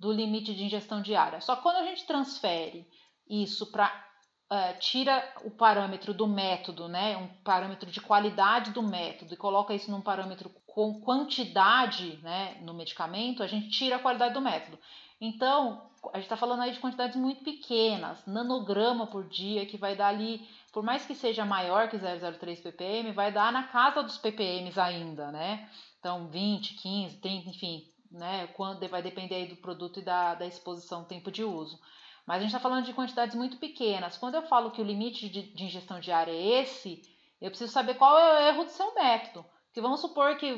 [0.00, 1.40] do limite de ingestão diária.
[1.40, 2.88] Só quando a gente transfere
[3.28, 4.11] isso para
[4.52, 9.72] uh, tira o parâmetro do método, né, um parâmetro de qualidade do método, e coloca
[9.74, 14.78] isso num parâmetro com quantidade né, no medicamento, a gente tira a qualidade do método.
[15.20, 19.94] Então, a gente está falando aí de quantidades muito pequenas, nanograma por dia, que vai
[19.94, 24.18] dar ali, por mais que seja maior que 003 ppm, vai dar na casa dos
[24.18, 25.68] ppms ainda, né?
[26.00, 28.48] Então, 20, 15, 30, enfim, né?
[28.48, 31.78] Quando vai depender aí do produto e da, da exposição, tempo de uso.
[32.26, 34.16] Mas a gente está falando de quantidades muito pequenas.
[34.16, 37.02] Quando eu falo que o limite de, de ingestão diária é esse,
[37.40, 39.44] eu preciso saber qual é o erro do seu método.
[39.66, 40.54] Porque vamos supor que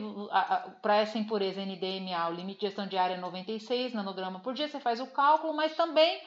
[0.82, 4.80] para essa impureza NDMA, o limite de gestão diária é 96 nanograma por dia, você
[4.80, 6.20] faz o cálculo, mas também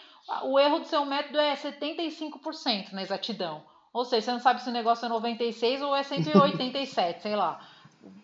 [0.43, 3.63] o erro do seu método é 75% na exatidão.
[3.91, 7.60] Ou seja, você não sabe se o negócio é 96 ou é 187, sei lá.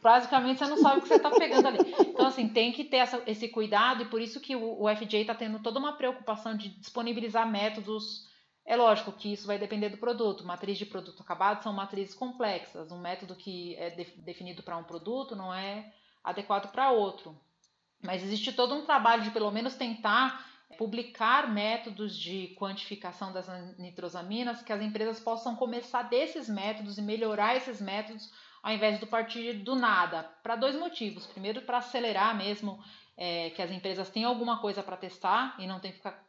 [0.01, 1.79] Basicamente, você não sabe o que você está pegando ali.
[1.99, 5.21] Então, assim, tem que ter essa, esse cuidado e por isso que o, o FJ
[5.21, 8.27] está tendo toda uma preocupação de disponibilizar métodos.
[8.65, 10.45] É lógico que isso vai depender do produto.
[10.45, 12.91] Matriz de produto acabado são matrizes complexas.
[12.91, 15.91] Um método que é de, definido para um produto não é
[16.23, 17.37] adequado para outro.
[18.01, 20.45] Mas existe todo um trabalho de pelo menos tentar
[20.77, 27.55] publicar métodos de quantificação das nitrosaminas, que as empresas possam começar desses métodos e melhorar
[27.55, 28.31] esses métodos
[28.63, 31.27] ao invés de partir do nada, para dois motivos.
[31.27, 32.81] Primeiro, para acelerar mesmo
[33.17, 36.23] é, que as empresas tenham alguma coisa para testar e não tem que ficar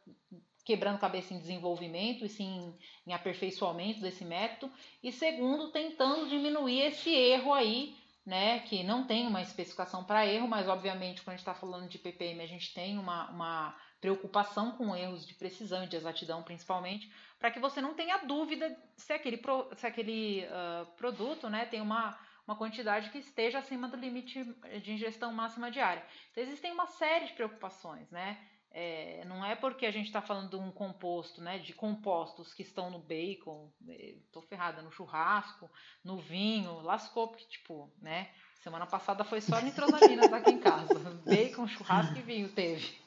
[0.65, 2.75] quebrando cabeça em desenvolvimento e sim
[3.07, 4.73] em aperfeiçoamento desse método.
[5.01, 7.95] E segundo, tentando diminuir esse erro aí
[8.25, 11.87] né, que não tem uma especificação para erro, mas obviamente quando a gente está falando
[11.87, 16.41] de PPM a gente tem uma, uma preocupação com erros de precisão e de exatidão
[16.41, 19.39] principalmente, para que você não tenha dúvida se aquele,
[19.75, 22.17] se aquele uh, produto né, tem uma,
[22.47, 24.43] uma quantidade que esteja acima do limite
[24.81, 26.03] de ingestão máxima diária.
[26.31, 28.37] Então existem uma série de preocupações, né?
[28.77, 32.61] É, não é porque a gente está falando de um composto, né, de compostos que
[32.61, 34.15] estão no bacon, é,
[34.49, 35.71] ferrada, no churrasco,
[36.03, 40.93] no vinho, lascou, porque, tipo, né, semana passada foi só nitrosaminas aqui em casa,
[41.25, 42.99] bacon, churrasco e vinho teve.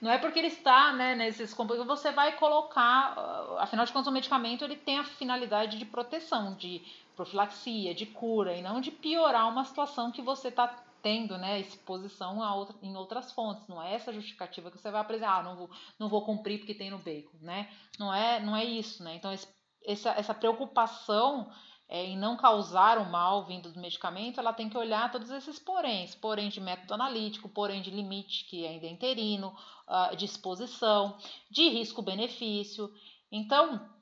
[0.00, 4.06] Não é porque ele está né, nesses compostos, você vai colocar, ah, afinal de contas,
[4.06, 6.82] o medicamento ele tem a finalidade de proteção, de
[7.14, 10.68] profilaxia, de cura, e não de piorar uma situação que você está
[11.02, 13.68] tendo né, exposição a outra, em outras fontes.
[13.68, 16.74] Não é essa justificativa que você vai apresentar, ah, não vou, não vou cumprir porque
[16.74, 17.36] tem no bacon.
[17.42, 17.70] Né?
[17.98, 19.04] Não, é, não é isso.
[19.04, 19.14] Né?
[19.14, 19.46] Então, esse,
[19.84, 21.50] essa, essa preocupação
[21.88, 25.58] é, em não causar o mal vindo do medicamento, ela tem que olhar todos esses
[25.58, 29.54] poréns, porém de método analítico, porém de limite, que ainda é interino,
[29.86, 31.16] uh, de exposição,
[31.50, 32.90] de risco-benefício.
[33.30, 33.93] Então,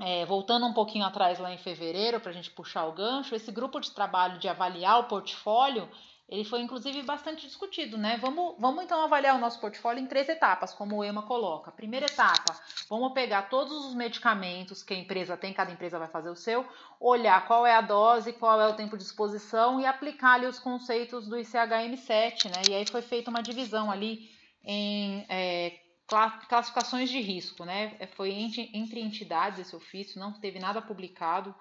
[0.00, 3.52] é, voltando um pouquinho atrás lá em fevereiro, para a gente puxar o gancho, esse
[3.52, 5.88] grupo de trabalho de avaliar o portfólio,
[6.28, 8.16] ele foi inclusive bastante discutido, né?
[8.16, 11.70] Vamos, vamos então avaliar o nosso portfólio em três etapas, como o EMA coloca.
[11.70, 16.30] Primeira etapa, vamos pegar todos os medicamentos que a empresa tem, cada empresa vai fazer
[16.30, 16.66] o seu,
[16.98, 20.58] olhar qual é a dose, qual é o tempo de exposição e aplicar ali os
[20.58, 22.62] conceitos do ICHM7, né?
[22.70, 24.30] E aí foi feita uma divisão ali
[24.64, 27.96] em é, classificações de risco, né?
[28.14, 31.54] Foi entre, entidades esse ofício, não teve nada publicado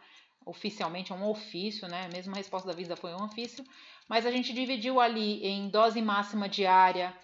[0.45, 2.05] oficialmente, é um ofício, né?
[2.05, 3.63] A mesma resposta da Visa foi um ofício,
[4.07, 7.15] mas a gente dividiu ali em dose máxima diária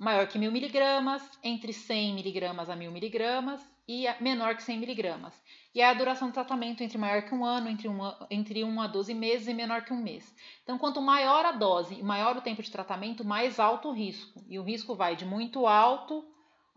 [0.00, 5.34] maior que mil miligramas, entre 100 miligramas a mil miligramas e menor que 100 miligramas.
[5.74, 8.80] E a duração do tratamento entre maior que um ano, entre 1 um, entre um
[8.80, 10.34] a 12 meses e menor que um mês.
[10.62, 14.42] Então, quanto maior a dose e maior o tempo de tratamento, mais alto o risco.
[14.48, 16.24] E o risco vai de muito alto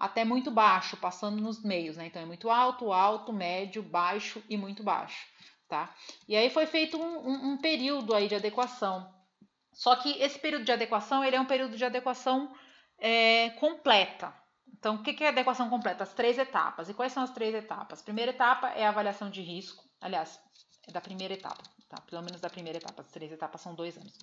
[0.06, 2.08] até muito baixo, passando nos meios, né?
[2.08, 5.28] Então, é muito alto, alto, médio, baixo e muito baixo,
[5.68, 5.94] tá?
[6.28, 9.12] E aí foi feito um, um, um período aí de adequação
[9.74, 12.54] só que esse período de adequação ele é um período de adequação
[13.00, 14.34] é, completa.
[14.72, 16.04] Então, o que é adequação completa?
[16.04, 16.90] As três etapas.
[16.90, 18.02] E quais são as três etapas?
[18.02, 19.84] Primeira etapa é a avaliação de risco.
[20.00, 20.40] Aliás,
[20.88, 21.64] é da primeira etapa,
[21.96, 22.02] tá?
[22.02, 23.02] Pelo menos da primeira etapa.
[23.02, 24.14] As três etapas são dois anos.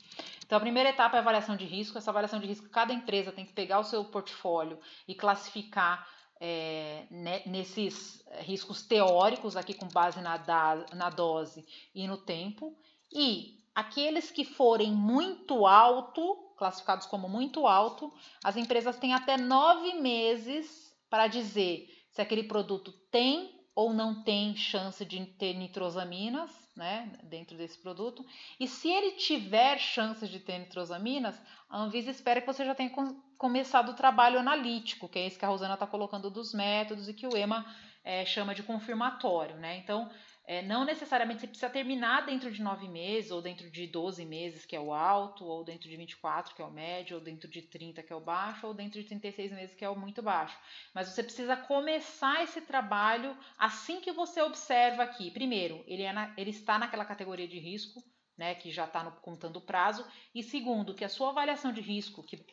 [0.44, 1.98] Então, a primeira etapa é avaliação de risco.
[1.98, 6.09] Essa avaliação de risco, cada empresa tem que pegar o seu portfólio e classificar
[6.40, 12.76] é, né, nesses riscos teóricos, aqui com base na, da, na dose e no tempo.
[13.12, 19.94] E Aqueles que forem muito alto, classificados como muito alto, as empresas têm até nove
[19.94, 26.50] meses para dizer se aquele produto tem ou não tem chance de ter nitrosaminas,
[26.81, 28.25] né, dentro desse produto.
[28.59, 31.38] E se ele tiver chances de ter nitrosaminas,
[31.69, 32.90] a Anvisa espera que você já tenha
[33.37, 37.12] começado o trabalho analítico, que é esse que a Rosana está colocando dos métodos e
[37.12, 37.66] que o EMA
[38.03, 39.77] é, chama de confirmatório, né?
[39.77, 40.11] Então,
[40.50, 44.66] é, não necessariamente você precisa terminar dentro de nove meses, ou dentro de 12 meses,
[44.66, 47.62] que é o alto, ou dentro de 24, que é o médio, ou dentro de
[47.62, 50.58] 30, que é o baixo, ou dentro de 36 meses, que é o muito baixo.
[50.92, 55.30] Mas você precisa começar esse trabalho assim que você observa aqui.
[55.30, 58.03] Primeiro, ele, é na, ele está naquela categoria de risco,
[58.36, 60.05] né, que já está contando o prazo.
[60.34, 62.44] E segundo, que a sua avaliação de risco, que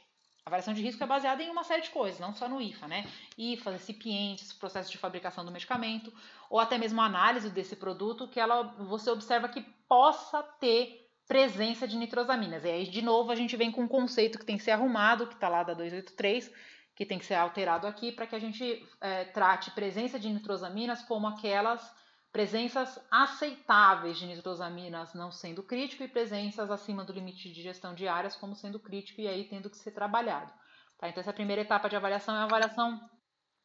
[0.48, 2.88] a avaliação de risco é baseada em uma série de coisas, não só no IFA,
[2.88, 3.06] né?
[3.38, 6.12] IFA, recipientes, processo de fabricação do medicamento,
[6.50, 11.98] ou até mesmo análise desse produto, que ela, você observa que possa ter presença de
[11.98, 12.64] nitrosaminas.
[12.64, 15.28] E aí, de novo, a gente vem com um conceito que tem que ser arrumado,
[15.28, 16.50] que está lá da 283,
[16.96, 21.04] que tem que ser alterado aqui, para que a gente é, trate presença de nitrosaminas
[21.04, 21.94] como aquelas
[22.32, 28.36] presenças aceitáveis de nitrosaminas não sendo crítico e presenças acima do limite de digestão diárias
[28.36, 30.52] como sendo crítico e aí tendo que ser trabalhado.
[30.98, 31.10] Tá?
[31.10, 33.00] Então, essa primeira etapa de avaliação é a avaliação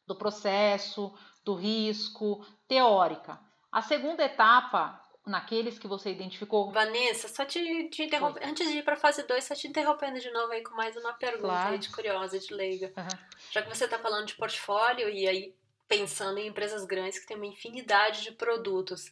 [0.05, 3.39] do processo, do risco, teórica.
[3.71, 6.71] A segunda etapa, naqueles que você identificou.
[6.71, 8.47] Vanessa, só te, te interromper.
[8.47, 10.95] Antes de ir para a fase 2, só te interrompendo de novo aí com mais
[10.95, 11.77] uma pergunta claro.
[11.77, 12.93] de curiosa, de leiga.
[12.95, 13.07] Uhum.
[13.51, 15.55] Já que você está falando de portfólio e aí
[15.87, 19.11] pensando em empresas grandes que têm uma infinidade de produtos.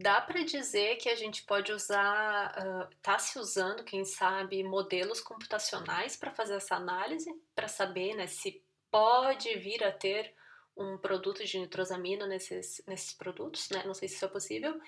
[0.00, 5.20] Dá para dizer que a gente pode usar, está uh, se usando, quem sabe, modelos
[5.20, 10.34] computacionais para fazer essa análise, para saber né, se pode vir a ter
[10.76, 13.82] um produto de nitrosamina nesses, nesses produtos, né?
[13.84, 14.80] Não sei se isso é possível.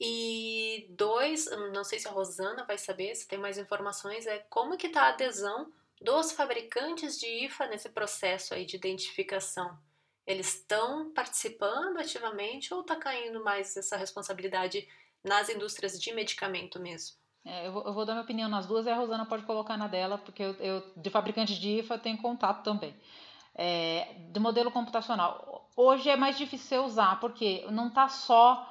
[0.00, 4.76] E dois, não sei se a Rosana vai saber, se tem mais informações, é como
[4.76, 9.78] que está a adesão dos fabricantes de IFA nesse processo aí de identificação.
[10.26, 14.86] Eles estão participando ativamente ou está caindo mais essa responsabilidade
[15.22, 17.16] nas indústrias de medicamento mesmo?
[17.44, 19.76] É, eu, vou, eu, vou, dar minha opinião nas duas e a Rosana pode colocar
[19.76, 22.94] na dela, porque eu, eu de fabricante de IFA tenho contato também.
[23.54, 25.70] É, do modelo computacional.
[25.76, 28.68] Hoje é mais difícil usar, porque não está só.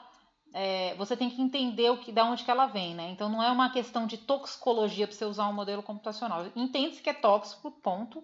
[0.54, 3.10] É, você tem que entender o que, da onde que ela vem, né?
[3.12, 6.46] Então não é uma questão de toxicologia para você usar um modelo computacional.
[6.56, 8.20] Entende-se que é tóxico, ponto.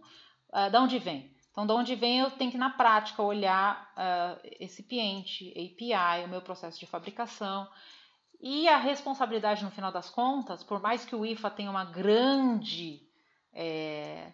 [0.52, 1.32] Uh, da onde vem?
[1.52, 6.42] Então, de onde vem, eu tenho que, na prática, olhar uh, recipiente, API, o meu
[6.42, 7.68] processo de fabricação.
[8.40, 13.02] E a responsabilidade, no final das contas, por mais que o IFA tenha uma grande
[13.54, 14.32] é,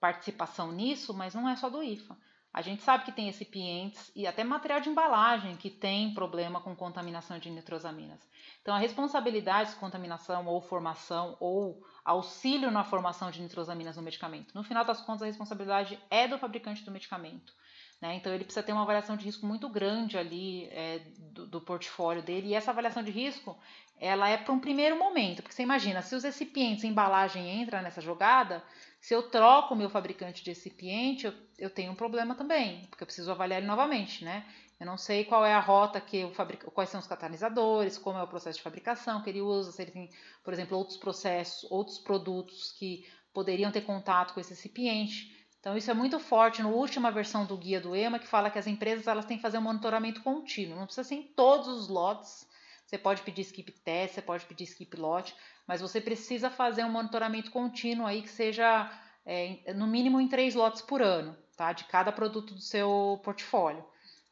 [0.00, 2.16] participação nisso, mas não é só do IFA.
[2.54, 6.76] A gente sabe que tem recipientes e até material de embalagem que tem problema com
[6.76, 8.20] contaminação de nitrosaminas.
[8.62, 14.54] Então, a responsabilidade de contaminação ou formação ou auxílio na formação de nitrosaminas no medicamento.
[14.54, 17.52] No final das contas, a responsabilidade é do fabricante do medicamento.
[18.00, 18.14] Né?
[18.14, 21.00] Então, ele precisa ter uma avaliação de risco muito grande ali é,
[21.32, 22.50] do, do, portfólio dele.
[22.50, 23.58] E essa avaliação de risco,
[23.98, 25.42] ela é para um primeiro momento.
[25.42, 28.62] Porque você imagina, se os recipientes, embalagem entra nessa jogada,
[29.04, 32.86] se eu troco o meu fabricante de recipiente, eu, eu tenho um problema também.
[32.86, 34.46] Porque eu preciso avaliar ele novamente, né?
[34.80, 36.64] Eu não sei qual é a rota que o fabric...
[36.70, 39.90] quais são os catalisadores, como é o processo de fabricação que ele usa, se ele
[39.90, 40.10] tem,
[40.42, 45.36] por exemplo, outros processos, outros produtos que poderiam ter contato com esse recipiente.
[45.60, 48.58] Então isso é muito forte na última versão do guia do EMA que fala que
[48.58, 50.78] as empresas elas têm que fazer um monitoramento contínuo.
[50.78, 52.48] Não precisa ser em todos os lotes.
[52.86, 55.36] Você pode pedir skip test, você pode pedir skip lot,
[55.66, 58.90] mas você precisa fazer um monitoramento contínuo aí que seja
[59.24, 61.72] é, no mínimo em três lotes por ano, tá?
[61.72, 63.84] De cada produto do seu portfólio.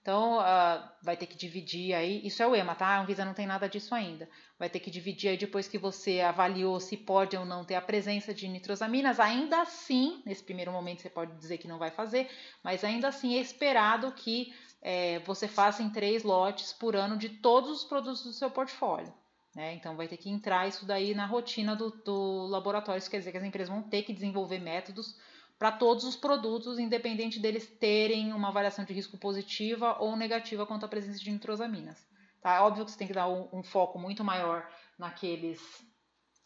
[0.02, 2.26] Então, uh, vai ter que dividir aí.
[2.26, 2.86] Isso é o EMA, tá?
[2.86, 4.28] A Anvisa não tem nada disso ainda.
[4.58, 7.80] Vai ter que dividir aí depois que você avaliou se pode ou não ter a
[7.80, 9.20] presença de nitrosaminas.
[9.20, 12.28] Ainda assim, nesse primeiro momento você pode dizer que não vai fazer,
[12.64, 14.52] mas ainda assim é esperado que
[14.82, 19.14] é, você faça em três lotes por ano de todos os produtos do seu portfólio.
[19.55, 19.74] Né?
[19.74, 22.98] Então, vai ter que entrar isso daí na rotina do, do laboratório.
[22.98, 25.16] Isso quer dizer que as empresas vão ter que desenvolver métodos
[25.59, 30.86] para todos os produtos, independente deles terem uma variação de risco positiva ou negativa quanto
[30.86, 32.05] à presença de nitrosaminas.
[32.40, 32.57] Tá?
[32.57, 35.61] É óbvio que você tem que dar um, um foco muito maior naqueles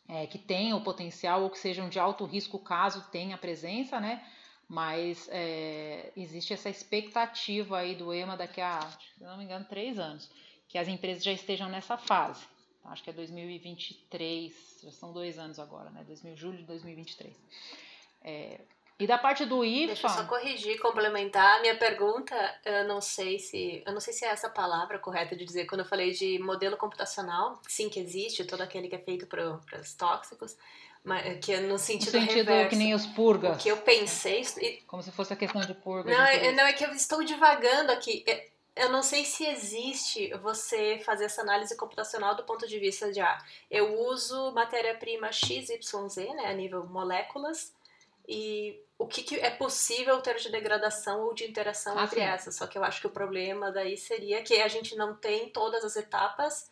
[0.09, 4.23] é, que têm o potencial ou que sejam de alto risco caso tenha presença, né?
[4.69, 8.81] Mas é, existe essa expectativa aí do EMA daqui a,
[9.17, 10.31] se não me engano, três anos,
[10.69, 12.45] que as empresas já estejam nessa fase.
[12.89, 16.05] Acho que é 2023, já são dois anos agora, né?
[16.05, 17.35] 2000, julho de 2023.
[18.23, 18.61] É,
[18.99, 19.87] e da parte do IFA.
[19.89, 22.35] Deixa eu só corrigir, complementar a minha pergunta.
[22.65, 23.83] Eu não sei se.
[23.85, 25.67] Eu não sei se é essa palavra correta de dizer.
[25.67, 29.61] Quando eu falei de modelo computacional, sim que existe, todo aquele que é feito para
[29.79, 30.57] os tóxicos.
[31.05, 32.71] Mas, que é no sentido, no sentido reverso.
[32.71, 33.57] que nem os purgas.
[33.57, 34.45] O que eu pensei.
[34.87, 36.11] Como se fosse a questão de purga.
[36.11, 38.25] Não, é, não, é que eu estou divagando aqui.
[38.27, 43.11] É, eu não sei se existe você fazer essa análise computacional do ponto de vista
[43.11, 43.39] de ah,
[43.71, 47.75] eu uso matéria-prima XYZ, né, a nível moléculas,
[48.29, 52.27] e o que, que, é possível ter de degradação ou de interação ah, entre sim.
[52.27, 52.57] essas.
[52.57, 55.83] Só que eu acho que o problema daí seria que a gente não tem todas
[55.85, 56.69] as etapas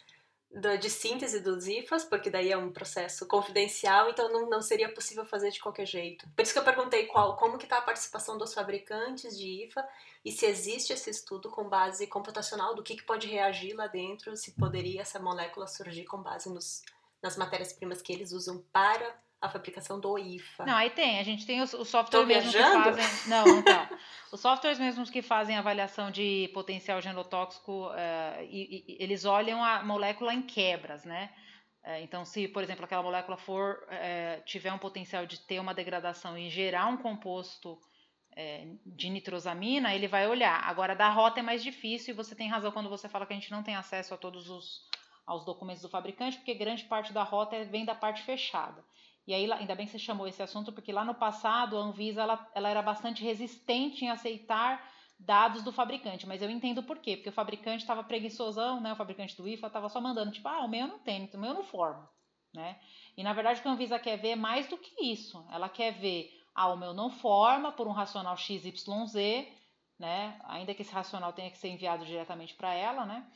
[0.80, 5.24] de síntese dos IFAs, porque daí é um processo confidencial, então não, não seria possível
[5.24, 6.28] fazer de qualquer jeito.
[6.34, 9.84] Por isso que eu perguntei qual, como que está a participação dos fabricantes de IFA
[10.24, 14.36] e se existe esse estudo com base computacional do que, que pode reagir lá dentro,
[14.36, 16.82] se poderia essa molécula surgir com base nos,
[17.20, 20.64] nas matérias-primas que eles usam para a fabricação do IFA.
[20.64, 21.18] Não, aí tem.
[21.18, 23.04] A gente tem os, os softwares mesmos que fazem.
[23.28, 23.90] Não, não tá.
[24.34, 29.84] Os softwares mesmos que fazem avaliação de potencial genotóxico, uh, e, e, eles olham a
[29.84, 31.32] molécula em quebras, né?
[31.84, 35.72] Uh, então, se, por exemplo, aquela molécula for uh, tiver um potencial de ter uma
[35.72, 37.78] degradação e gerar um composto
[38.36, 40.64] é, de nitrosamina, ele vai olhar.
[40.64, 43.36] Agora, da rota é mais difícil e você tem razão quando você fala que a
[43.36, 44.80] gente não tem acesso a todos os
[45.24, 48.84] aos documentos do fabricante, porque grande parte da rota vem da parte fechada.
[49.26, 52.22] E aí, ainda bem que você chamou esse assunto, porque lá no passado a Anvisa
[52.22, 57.16] ela, ela era bastante resistente em aceitar dados do fabricante, mas eu entendo por quê,
[57.16, 58.92] porque o fabricante estava preguiçosão, né?
[58.92, 61.54] O fabricante do IFA estava só mandando, tipo, ah, o meu não tem, o meu
[61.54, 62.08] não forma,
[62.52, 62.78] né?
[63.16, 65.46] E na verdade o que a Anvisa quer ver é mais do que isso.
[65.50, 68.84] Ela quer ver ah, o meu não forma por um racional XYZ,
[69.98, 70.38] né?
[70.44, 73.26] Ainda que esse racional tenha que ser enviado diretamente para ela, né?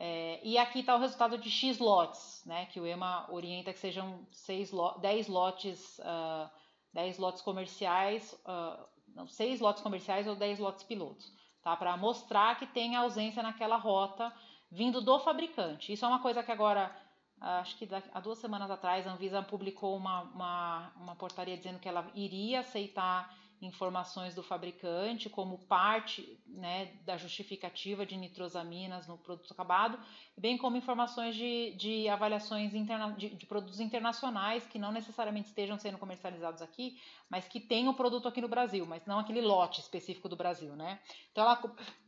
[0.00, 2.66] É, e aqui está o resultado de X lotes, né?
[2.66, 4.70] Que o EMA orienta que sejam seis
[5.00, 6.48] 10 lotes, uh,
[6.92, 11.32] 10 lotes comerciais, uh, não, 6 lotes comerciais ou 10 lotes pilotos,
[11.64, 11.76] tá?
[11.76, 14.32] Para mostrar que tem ausência naquela rota
[14.70, 15.92] vindo do fabricante.
[15.92, 16.94] Isso é uma coisa que agora
[17.40, 21.88] acho que há duas semanas atrás a Anvisa publicou uma, uma, uma portaria dizendo que
[21.88, 29.52] ela iria aceitar informações do fabricante como parte né, da justificativa de nitrosaminas no produto
[29.52, 29.98] acabado,
[30.36, 35.76] bem como informações de, de avaliações interna, de, de, produtos internacionais que não necessariamente estejam
[35.76, 39.80] sendo comercializados aqui, mas que tem o produto aqui no Brasil, mas não aquele lote
[39.80, 40.74] específico do Brasil.
[40.76, 41.00] Né?
[41.32, 41.56] Então ela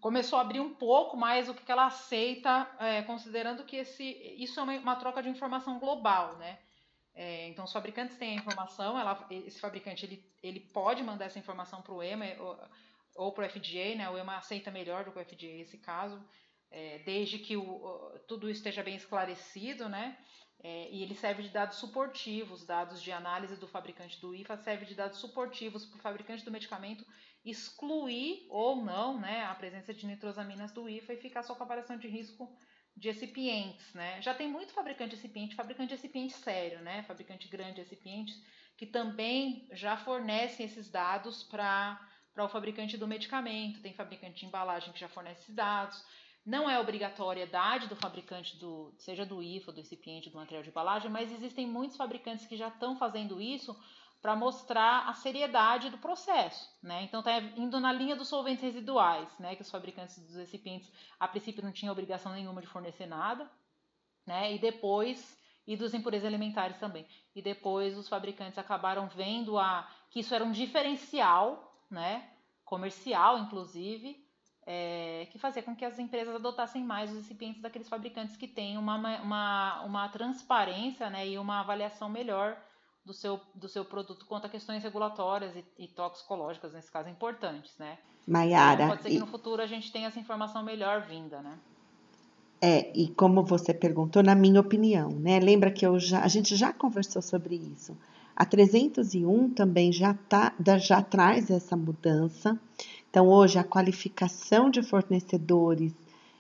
[0.01, 4.05] começou a abrir um pouco mais o que ela aceita, é, considerando que esse,
[4.39, 6.37] isso é uma, uma troca de informação global.
[6.37, 6.59] Né?
[7.15, 11.39] É, então, os fabricantes têm a informação, ela, esse fabricante ele, ele pode mandar essa
[11.39, 12.59] informação para o EMA ou,
[13.17, 14.09] ou para o FDA, né?
[14.09, 16.23] o EMA aceita melhor do que o FDA esse caso,
[16.71, 20.17] é, desde que o, tudo esteja bem esclarecido, né?
[20.63, 24.85] É, e ele serve de dados suportivos, dados de análise do fabricante do IFA, serve
[24.85, 27.05] de dados suportivos para o fabricante do medicamento
[27.43, 31.67] excluir ou não né, a presença de nitrosaminas do IFA e ficar só com a
[31.67, 32.55] avaliação de risco
[33.01, 34.21] de recipientes, né?
[34.21, 37.03] Já tem muito fabricante de recipiente, fabricante de recipiente sério, né?
[37.05, 38.41] Fabricante grande de recipientes
[38.77, 41.99] que também já fornecem esses dados para
[42.39, 43.81] o fabricante do medicamento.
[43.81, 46.03] Tem fabricante de embalagem que já fornece esses dados.
[46.45, 51.11] Não é obrigatoriedade do fabricante do, seja do IFA, do recipiente, do material de embalagem,
[51.11, 53.79] mas existem muitos fabricantes que já estão fazendo isso
[54.21, 57.03] para mostrar a seriedade do processo, né?
[57.05, 59.57] Então está indo na linha dos solventes residuais, né?
[59.57, 63.51] Que os fabricantes dos recipientes a princípio não tinham obrigação nenhuma de fornecer nada,
[64.27, 64.55] né?
[64.55, 67.07] E depois e dos impurezas alimentares também.
[67.35, 72.29] E depois os fabricantes acabaram vendo a que isso era um diferencial, né?
[72.65, 74.27] Comercial, inclusive,
[74.67, 78.77] é, que fazia com que as empresas adotassem mais os recipientes daqueles fabricantes que têm
[78.77, 81.27] uma, uma, uma transparência, né?
[81.27, 82.61] E uma avaliação melhor
[83.05, 87.77] do seu, do seu produto quanto a questões regulatórias e, e toxicológicas, nesse caso, importantes,
[87.79, 87.99] né?
[88.27, 88.75] Maiara.
[88.75, 91.59] Então, pode ser que no futuro a gente tenha essa informação melhor vinda, né?
[92.63, 95.41] É, e como você perguntou, na minha opinião, né?
[95.41, 97.97] Lembra que eu já, a gente já conversou sobre isso.
[98.37, 102.59] A 301 também já, tá, já traz essa mudança.
[103.09, 105.93] Então, hoje, a qualificação de fornecedores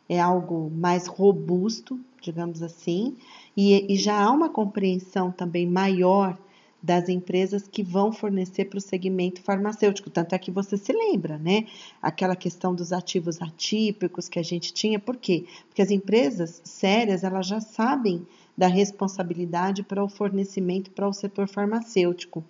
[0.09, 3.17] é algo mais robusto, digamos assim,
[3.57, 6.39] e, e já há uma compreensão também maior
[6.83, 10.11] das empresas que vão fornecer para o segmento farmacêutico.
[10.11, 11.67] Tanto é que você se lembra, né?
[12.01, 14.99] Aquela questão dos ativos atípicos que a gente tinha.
[14.99, 15.45] Por quê?
[15.69, 18.27] Porque as empresas sérias, elas já sabem
[18.61, 22.45] da responsabilidade para o fornecimento para o setor farmacêutico.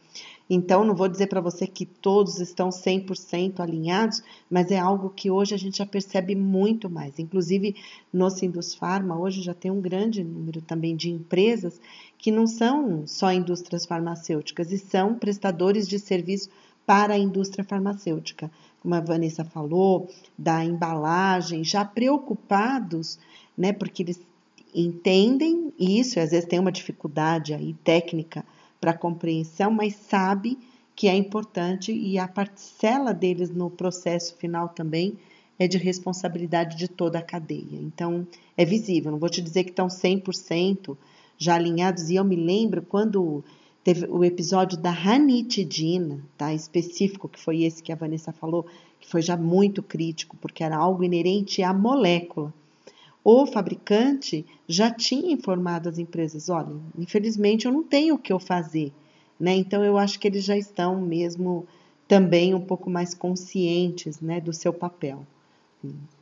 [0.50, 5.30] Então, não vou dizer para você que todos estão 100% alinhados, mas é algo que
[5.30, 7.20] hoje a gente já percebe muito mais.
[7.20, 7.76] Inclusive,
[8.12, 11.80] no Sindus Pharma, hoje já tem um grande número também de empresas
[12.18, 16.50] que não são só indústrias farmacêuticas e são prestadores de serviço
[16.84, 18.50] para a indústria farmacêutica.
[18.82, 23.16] Como a Vanessa falou, da embalagem, já preocupados,
[23.56, 24.20] né, porque eles
[24.74, 28.44] entendem isso, e às vezes tem uma dificuldade aí técnica
[28.80, 30.58] para compreensão, mas sabe
[30.96, 35.16] que é importante e a parcela deles no processo final também
[35.58, 37.78] é de responsabilidade de toda a cadeia.
[37.80, 39.12] Então, é visível.
[39.12, 40.96] Não vou te dizer que estão 100%
[41.36, 42.08] já alinhados.
[42.08, 43.44] E eu me lembro quando
[43.84, 46.52] teve o episódio da ranitidina, tá?
[46.54, 48.66] Específico, que foi esse que a Vanessa falou,
[48.98, 52.52] que foi já muito crítico, porque era algo inerente à molécula
[53.22, 58.38] o fabricante já tinha informado as empresas: olha, infelizmente eu não tenho o que eu
[58.38, 58.92] fazer.
[59.38, 59.54] Né?
[59.54, 61.66] Então eu acho que eles já estão mesmo
[62.06, 65.24] também um pouco mais conscientes né, do seu papel,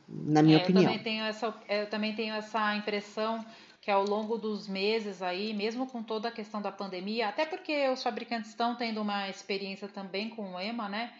[0.07, 0.83] na minha é, opinião.
[0.83, 3.43] Eu também, tenho essa, eu também tenho essa impressão
[3.81, 7.89] que ao longo dos meses aí, mesmo com toda a questão da pandemia, até porque
[7.89, 11.11] os fabricantes estão tendo uma experiência também com o EMA, né?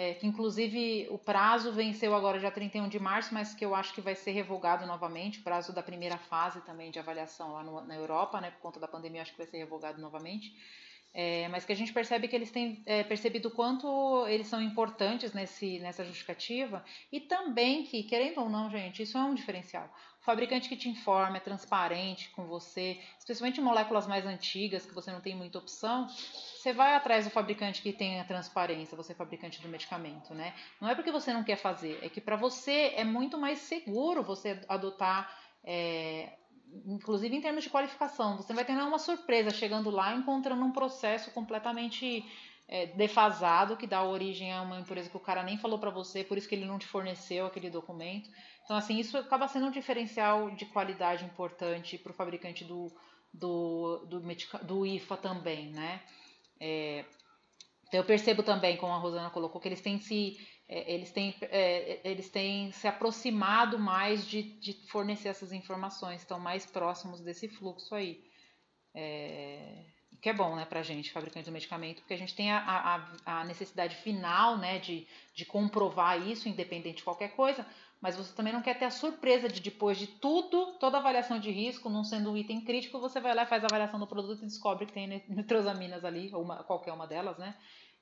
[0.00, 3.92] É, que inclusive o prazo venceu agora dia 31 de março, mas que eu acho
[3.92, 7.84] que vai ser revogado novamente, o prazo da primeira fase também de avaliação lá no,
[7.84, 10.54] na Europa, né, por conta da pandemia, acho que vai ser revogado novamente.
[11.12, 15.32] É, mas que a gente percebe que eles têm é, percebido quanto eles são importantes
[15.32, 19.92] nesse, nessa justificativa e também que, querendo ou não, gente, isso é um diferencial.
[20.20, 25.10] O fabricante que te informa, é transparente com você, especialmente moléculas mais antigas, que você
[25.10, 29.14] não tem muita opção, você vai atrás do fabricante que tem a transparência, você é
[29.14, 30.54] fabricante do medicamento, né?
[30.80, 34.22] Não é porque você não quer fazer, é que para você é muito mais seguro
[34.22, 35.34] você adotar
[35.64, 36.32] é,
[36.86, 41.30] inclusive em termos de qualificação, você vai ter uma surpresa chegando lá encontrando um processo
[41.30, 42.24] completamente
[42.68, 46.22] é, defasado que dá origem a uma empresa que o cara nem falou para você,
[46.22, 48.28] por isso que ele não te forneceu aquele documento.
[48.64, 52.92] Então, assim, isso acaba sendo um diferencial de qualidade importante para o fabricante do,
[53.32, 54.20] do, do,
[54.62, 56.02] do, IFA também, né?
[56.60, 57.06] É,
[57.90, 60.36] eu percebo também, como a Rosana colocou, que eles têm se
[60.68, 66.38] é, eles têm, é, eles têm se aproximado mais de, de, fornecer essas informações, estão
[66.38, 68.22] mais próximos desse fluxo aí.
[68.94, 69.86] É,
[70.20, 72.58] que é bom né, para a gente, fabricante do medicamento, porque a gente tem a,
[73.24, 77.64] a, a, necessidade final né, de, de comprovar isso, independente de qualquer coisa,
[78.00, 81.50] mas você também não quer ter a surpresa de depois de tudo, toda avaliação de
[81.50, 84.42] risco, não sendo um item crítico, você vai lá e faz a avaliação do produto
[84.42, 87.56] e descobre que tem nitrosaminas ali, ou uma, qualquer uma delas, né?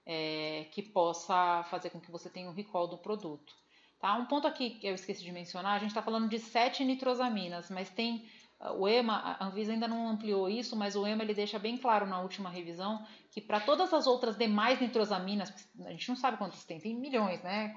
[0.07, 3.53] É, que possa fazer com que você tenha um recall do produto.
[3.99, 4.15] Tá?
[4.15, 7.69] Um ponto aqui que eu esqueci de mencionar, a gente está falando de sete nitrosaminas,
[7.71, 8.25] mas tem
[8.59, 12.07] o EMA, a Anvisa ainda não ampliou isso, mas o EMA ele deixa bem claro
[12.07, 15.53] na última revisão que para todas as outras demais nitrosaminas,
[15.85, 17.77] a gente não sabe quantas tem, tem milhões, né?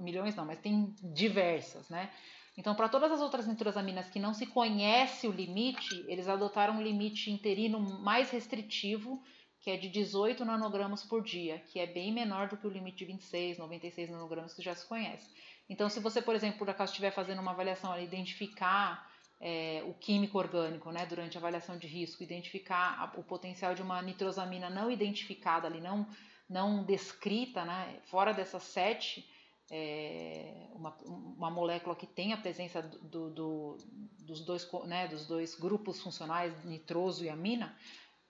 [0.00, 2.10] Milhões não, mas tem diversas, né?
[2.56, 6.82] Então, para todas as outras nitrosaminas que não se conhece o limite, eles adotaram um
[6.82, 9.22] limite interino mais restritivo
[9.60, 12.98] que é de 18 nanogramas por dia, que é bem menor do que o limite
[12.98, 15.28] de 26, 96 nanogramas que já se conhece.
[15.68, 19.08] Então, se você, por exemplo, por acaso estiver fazendo uma avaliação, identificar
[19.40, 23.82] é, o químico orgânico, né, durante a avaliação de risco, identificar a, o potencial de
[23.82, 26.06] uma nitrosamina não identificada ali, não,
[26.48, 29.28] não descrita, né, fora dessas sete,
[29.70, 33.76] é, uma, uma molécula que tem a presença do, do,
[34.18, 37.76] dos, dois, né, dos dois grupos funcionais, nitroso e amina,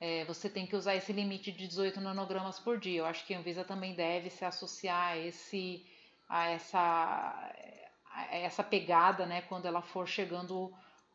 [0.00, 3.00] é, você tem que usar esse limite de 18 nanogramas por dia.
[3.00, 5.86] Eu acho que a Anvisa também deve se associar a, esse,
[6.26, 7.52] a, essa,
[8.10, 10.72] a essa pegada né, quando ela for chegando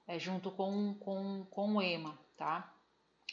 [0.08, 2.18] é, junto com, com, com o EMA.
[2.38, 2.72] Tá?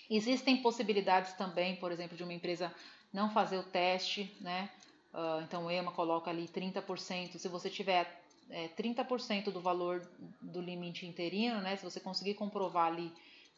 [0.09, 2.75] Existem possibilidades também, por exemplo, de uma empresa
[3.13, 4.71] não fazer o teste, né?
[5.13, 7.37] Uh, então o EMA coloca ali 30%.
[7.37, 10.01] Se você tiver é, 30% do valor
[10.41, 11.77] do limite interino, né?
[11.77, 13.13] Se você conseguir comprovar ali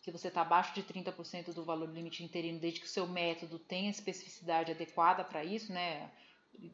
[0.05, 3.59] que você está abaixo de 30% do valor limite interino, desde que o seu método
[3.59, 6.11] tenha especificidade adequada para isso, né,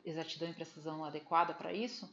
[0.05, 2.11] exatidão e precisão adequada para isso,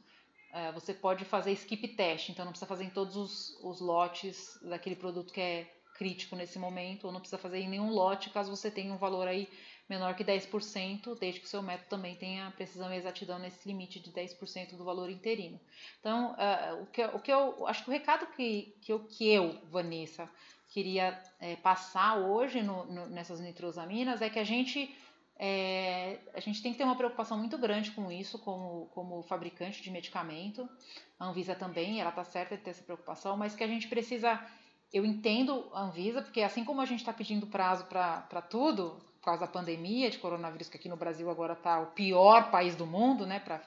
[0.53, 4.59] é, você pode fazer skip teste, então não precisa fazer em todos os, os lotes
[4.61, 8.55] daquele produto que é crítico nesse momento, ou não precisa fazer em nenhum lote caso
[8.55, 9.49] você tenha um valor aí
[9.89, 13.99] menor que 10%, desde que o seu método também tenha precisão e exatidão nesse limite
[13.99, 15.59] de 10% do valor interino.
[15.99, 19.27] Então, uh, o, que, o que eu acho que o recado que, que, eu, que
[19.27, 20.29] eu, Vanessa,
[20.69, 24.93] queria é, passar hoje no, no, nessas nitrosaminas é que a gente
[25.39, 29.83] é, a gente tem que ter uma preocupação muito grande com isso, como, como fabricante
[29.83, 30.67] de medicamento.
[31.19, 34.43] A Anvisa também, ela está certa de ter essa preocupação, mas que a gente precisa.
[34.91, 39.25] Eu entendo a Anvisa, porque assim como a gente está pedindo prazo para tudo, por
[39.25, 42.87] causa da pandemia de coronavírus, que aqui no Brasil agora está o pior país do
[42.87, 43.39] mundo, né?
[43.39, 43.61] Pra,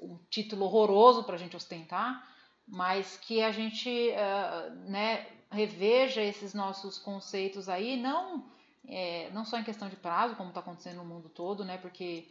[0.00, 2.22] um título horroroso para a gente ostentar,
[2.68, 8.44] mas que a gente uh, né, reveja esses nossos conceitos aí, não,
[8.86, 11.78] é, não só em questão de prazo, como está acontecendo no mundo todo, né?
[11.78, 12.28] Porque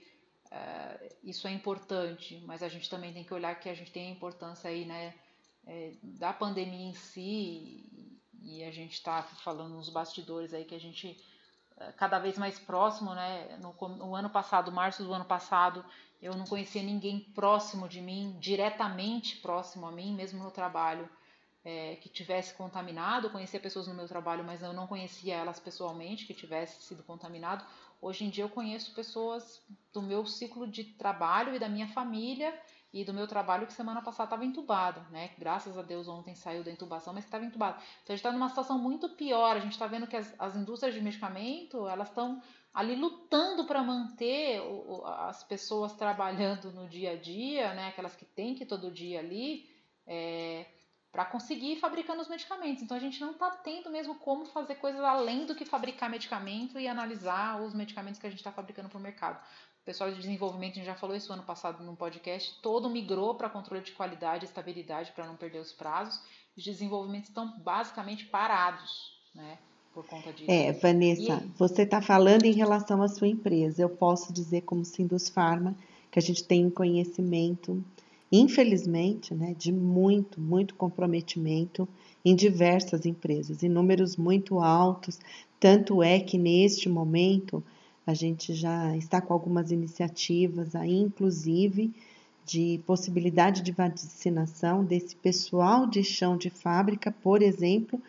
[0.52, 4.10] é, isso é importante, mas a gente também tem que olhar que a gente tem
[4.10, 5.14] a importância aí, né?
[5.66, 8.14] É, da pandemia em si,
[8.44, 11.18] e a gente está falando nos bastidores aí que a gente
[11.78, 13.58] é, cada vez mais próximo, né?
[13.58, 15.84] No, no, ano passado, março do ano passado,
[16.22, 21.10] eu não conhecia ninguém próximo de mim, diretamente próximo a mim, mesmo no trabalho,
[21.64, 23.30] é, que tivesse contaminado.
[23.30, 27.66] Conhecia pessoas no meu trabalho, mas eu não conhecia elas pessoalmente que tivesse sido contaminado.
[28.02, 29.62] Hoje em dia eu conheço pessoas
[29.94, 32.54] do meu ciclo de trabalho e da minha família
[32.92, 35.32] e do meu trabalho que semana passada estava entubado, né?
[35.38, 37.78] Graças a Deus ontem saiu da intubação, mas estava entubado.
[38.04, 39.56] Então a gente está numa situação muito pior.
[39.56, 42.42] A gente está vendo que as, as indústrias de medicamento elas estão
[42.74, 47.88] ali lutando para manter o, as pessoas trabalhando no dia a dia, né?
[47.88, 49.68] Aquelas que têm que todo dia ali.
[50.06, 50.66] É,
[51.14, 52.82] para conseguir fabricar os medicamentos.
[52.82, 56.80] Então a gente não está tendo mesmo como fazer coisas além do que fabricar medicamento
[56.80, 59.38] e analisar os medicamentos que a gente está fabricando para o mercado.
[59.82, 63.36] O pessoal de desenvolvimento, a gente já falou isso ano passado num podcast, todo migrou
[63.36, 66.20] para controle de qualidade e estabilidade para não perder os prazos.
[66.58, 69.60] Os desenvolvimentos estão basicamente parados, né?
[69.94, 70.50] por conta disso.
[70.50, 71.58] É, Vanessa, e...
[71.58, 73.84] você está falando em relação à sua empresa.
[73.84, 75.76] Eu posso dizer, como Sindus Pharma,
[76.10, 77.84] que a gente tem conhecimento,
[78.36, 81.88] infelizmente, né, de muito, muito comprometimento
[82.26, 85.20] em diversas empresas, em números muito altos.
[85.60, 87.64] Tanto é que neste momento
[88.08, 91.94] a gente já está com algumas iniciativas aí, inclusive
[92.44, 98.02] de possibilidade de vacinação desse pessoal de chão de fábrica, por exemplo,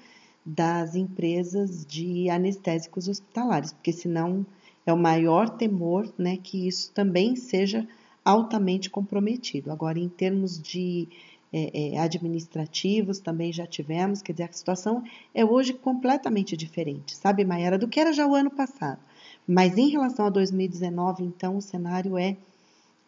[0.44, 4.44] das empresas de anestésicos hospitalares, porque senão
[4.86, 7.86] é o maior temor né, que isso também seja
[8.24, 9.70] altamente comprometido.
[9.70, 11.08] Agora, em termos de
[11.52, 15.04] é, é, administrativos, também já tivemos, quer dizer, a situação
[15.34, 19.00] é hoje completamente diferente, sabe, Mayara, do que era já o ano passado.
[19.46, 22.36] Mas em relação a 2019, então, o cenário é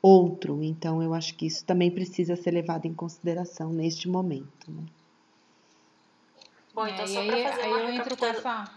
[0.02, 0.62] outro.
[0.62, 4.70] Então, eu acho que isso também precisa ser levado em consideração neste momento.
[4.70, 4.84] Né?
[6.74, 8.70] Bom, então é, só para fazer aí uma eu entro com essa.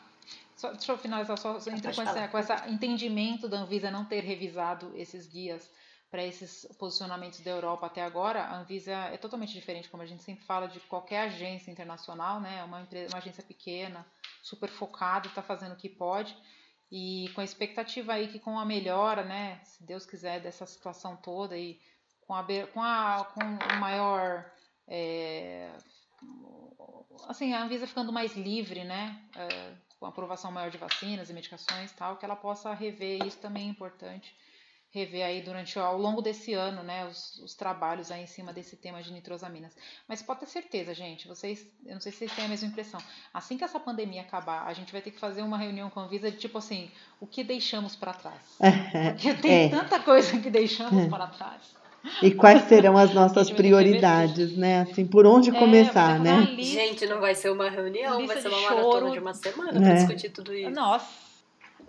[0.56, 4.22] Só, deixa eu finalizar, só entro com, essa, com esse entendimento da Anvisa não ter
[4.22, 5.70] revisado esses guias
[6.10, 8.41] para esses posicionamentos da Europa até agora.
[8.43, 12.60] A Anvisa é totalmente diferente, como a gente sempre fala, de qualquer agência internacional, né?
[12.60, 14.05] É uma, empresa, uma agência pequena,
[14.41, 16.36] super focada, está fazendo o que pode.
[16.91, 21.16] E com a expectativa aí que com a melhora, né, se Deus quiser, dessa situação
[21.16, 21.80] toda e
[22.26, 22.43] com a,
[22.74, 24.51] com a com o maior
[24.88, 25.72] é,
[27.28, 31.91] assim, a Anvisa ficando mais livre, né, é, com aprovação maior de vacinas e medicações
[31.91, 34.36] tal, que ela possa rever isso também é importante
[34.92, 38.76] rever aí durante ao longo desse ano, né, os, os, trabalhos aí em cima desse
[38.76, 39.76] tema de nitrosaminas.
[40.08, 43.00] Mas pode ter certeza, gente, vocês, eu não sei se vocês têm a mesma impressão.
[43.32, 46.04] Assim que essa pandemia acabar, a gente vai ter que fazer uma reunião com a
[46.04, 48.42] Anvisa de tipo assim, o que deixamos para trás?
[49.14, 49.70] Porque tem é.
[49.70, 51.78] tanta coisa que deixamos para trás.
[52.24, 54.82] E quais serão as nossas prioridades, né?
[54.82, 56.48] Assim, por onde é, começar, né?
[56.58, 59.82] Gente, não vai ser uma reunião, vai ser uma maratona de uma semana é.
[59.82, 60.72] para discutir tudo isso.
[60.72, 61.29] Nossa.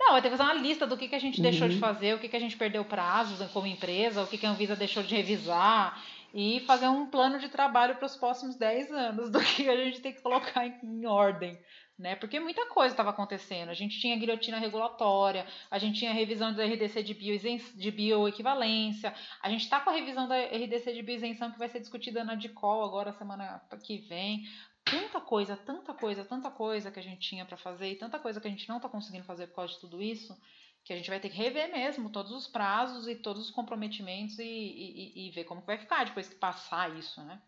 [0.01, 1.43] Não, vai ter que fazer uma lista do que, que a gente uhum.
[1.43, 1.79] deixou de uhum.
[1.79, 4.75] fazer, o que, que a gente perdeu prazos como empresa, o que, que a Anvisa
[4.75, 9.39] deixou de revisar e fazer um plano de trabalho para os próximos 10 anos do
[9.45, 11.59] que a gente tem que colocar em, em ordem.
[11.99, 12.15] Né?
[12.15, 13.69] Porque muita coisa estava acontecendo.
[13.69, 17.37] A gente tinha guilhotina regulatória, a gente tinha revisão da RDC de, bio,
[17.75, 21.79] de bioequivalência, a gente está com a revisão da RDC de bioisenção que vai ser
[21.79, 24.47] discutida na DICOL agora, semana que vem
[24.83, 28.39] tanta coisa, tanta coisa, tanta coisa que a gente tinha para fazer e tanta coisa
[28.39, 30.37] que a gente não está conseguindo fazer por causa de tudo isso,
[30.83, 34.39] que a gente vai ter que rever mesmo todos os prazos e todos os comprometimentos
[34.39, 37.41] e, e, e ver como vai ficar depois que passar isso, né?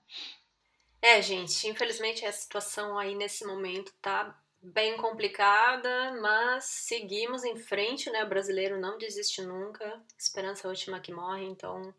[1.01, 8.09] É, gente, infelizmente a situação aí nesse momento tá bem complicada, mas seguimos em frente,
[8.09, 8.23] né?
[8.23, 11.93] O brasileiro não desiste nunca, esperança é última que morre, então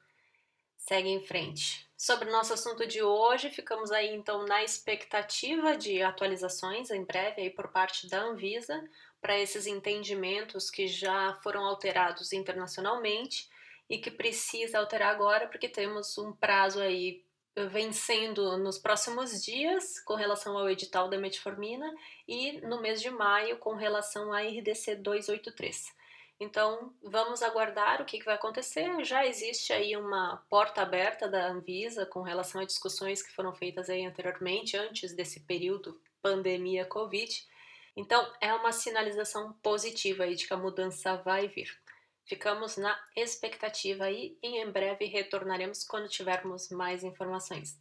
[0.87, 1.89] segue em frente.
[1.97, 7.43] Sobre o nosso assunto de hoje, ficamos aí então na expectativa de atualizações em breve
[7.43, 8.83] aí por parte da Anvisa
[9.21, 13.49] para esses entendimentos que já foram alterados internacionalmente
[13.89, 17.25] e que precisa alterar agora porque temos um prazo aí
[17.71, 21.91] vencendo nos próximos dias com relação ao edital da metformina
[22.29, 26.04] e no mês de maio com relação à RDC 283.
[26.41, 29.05] Então, vamos aguardar o que, vai acontecer.
[29.05, 33.89] Já existe aí uma porta aberta da Anvisa com relação a discussões que foram feitas
[33.89, 37.47] aí anteriormente, antes desse período pandemia Covid.
[37.97, 41.71] Então, é uma sinalização positiva aí de que a mudança vai vir.
[42.27, 47.79] Ficamos na expectativa aí e em breve retornaremos quando tivermos mais informações.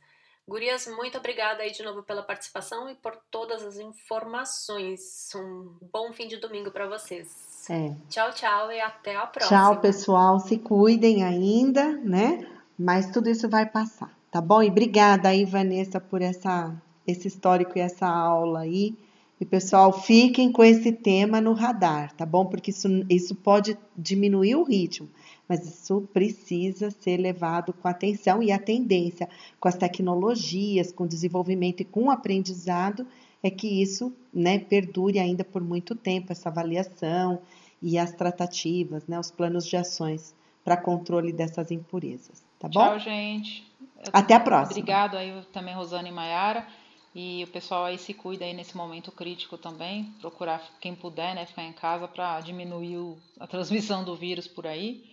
[0.48, 5.32] Gurias, muito obrigada aí de novo pela participação e por todas as informações.
[5.36, 7.30] Um bom fim de domingo para vocês.
[7.70, 7.96] É.
[8.10, 9.58] Tchau, tchau e até a próxima.
[9.58, 10.40] Tchau, pessoal.
[10.40, 12.46] Se cuidem ainda, né?
[12.78, 14.62] Mas tudo isso vai passar, tá bom?
[14.62, 16.76] E obrigada aí, Vanessa, por essa,
[17.08, 18.98] esse histórico e essa aula aí.
[19.40, 22.46] E pessoal, fiquem com esse tema no radar, tá bom?
[22.46, 25.10] Porque isso, isso pode diminuir o ritmo,
[25.48, 29.30] mas isso precisa ser levado com atenção e a tendência
[29.60, 33.06] com as tecnologias, com o desenvolvimento e com o aprendizado
[33.44, 37.42] é que isso né, perdure ainda por muito tempo, essa avaliação
[37.82, 40.34] e as tratativas, né, os planos de ações
[40.64, 42.42] para controle dessas impurezas.
[42.58, 42.80] Tá bom?
[42.80, 43.68] Tchau, gente.
[43.82, 44.72] Eu Até a próxima.
[44.72, 46.66] Obrigado aí também, Rosana e Maiara.
[47.14, 50.06] E o pessoal aí se cuida aí nesse momento crítico também.
[50.22, 55.04] Procurar quem puder, né, ficar em casa para diminuir a transmissão do vírus por aí.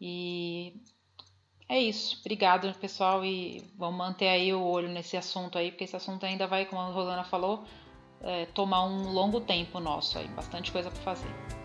[0.00, 0.74] E
[1.68, 2.18] é isso.
[2.20, 3.24] Obrigado, pessoal.
[3.24, 6.80] E vamos manter aí o olho nesse assunto aí, porque esse assunto ainda vai, como
[6.80, 7.64] a Rosana falou,
[8.22, 10.28] é, tomar um longo tempo nosso aí.
[10.28, 11.57] Bastante coisa para fazer.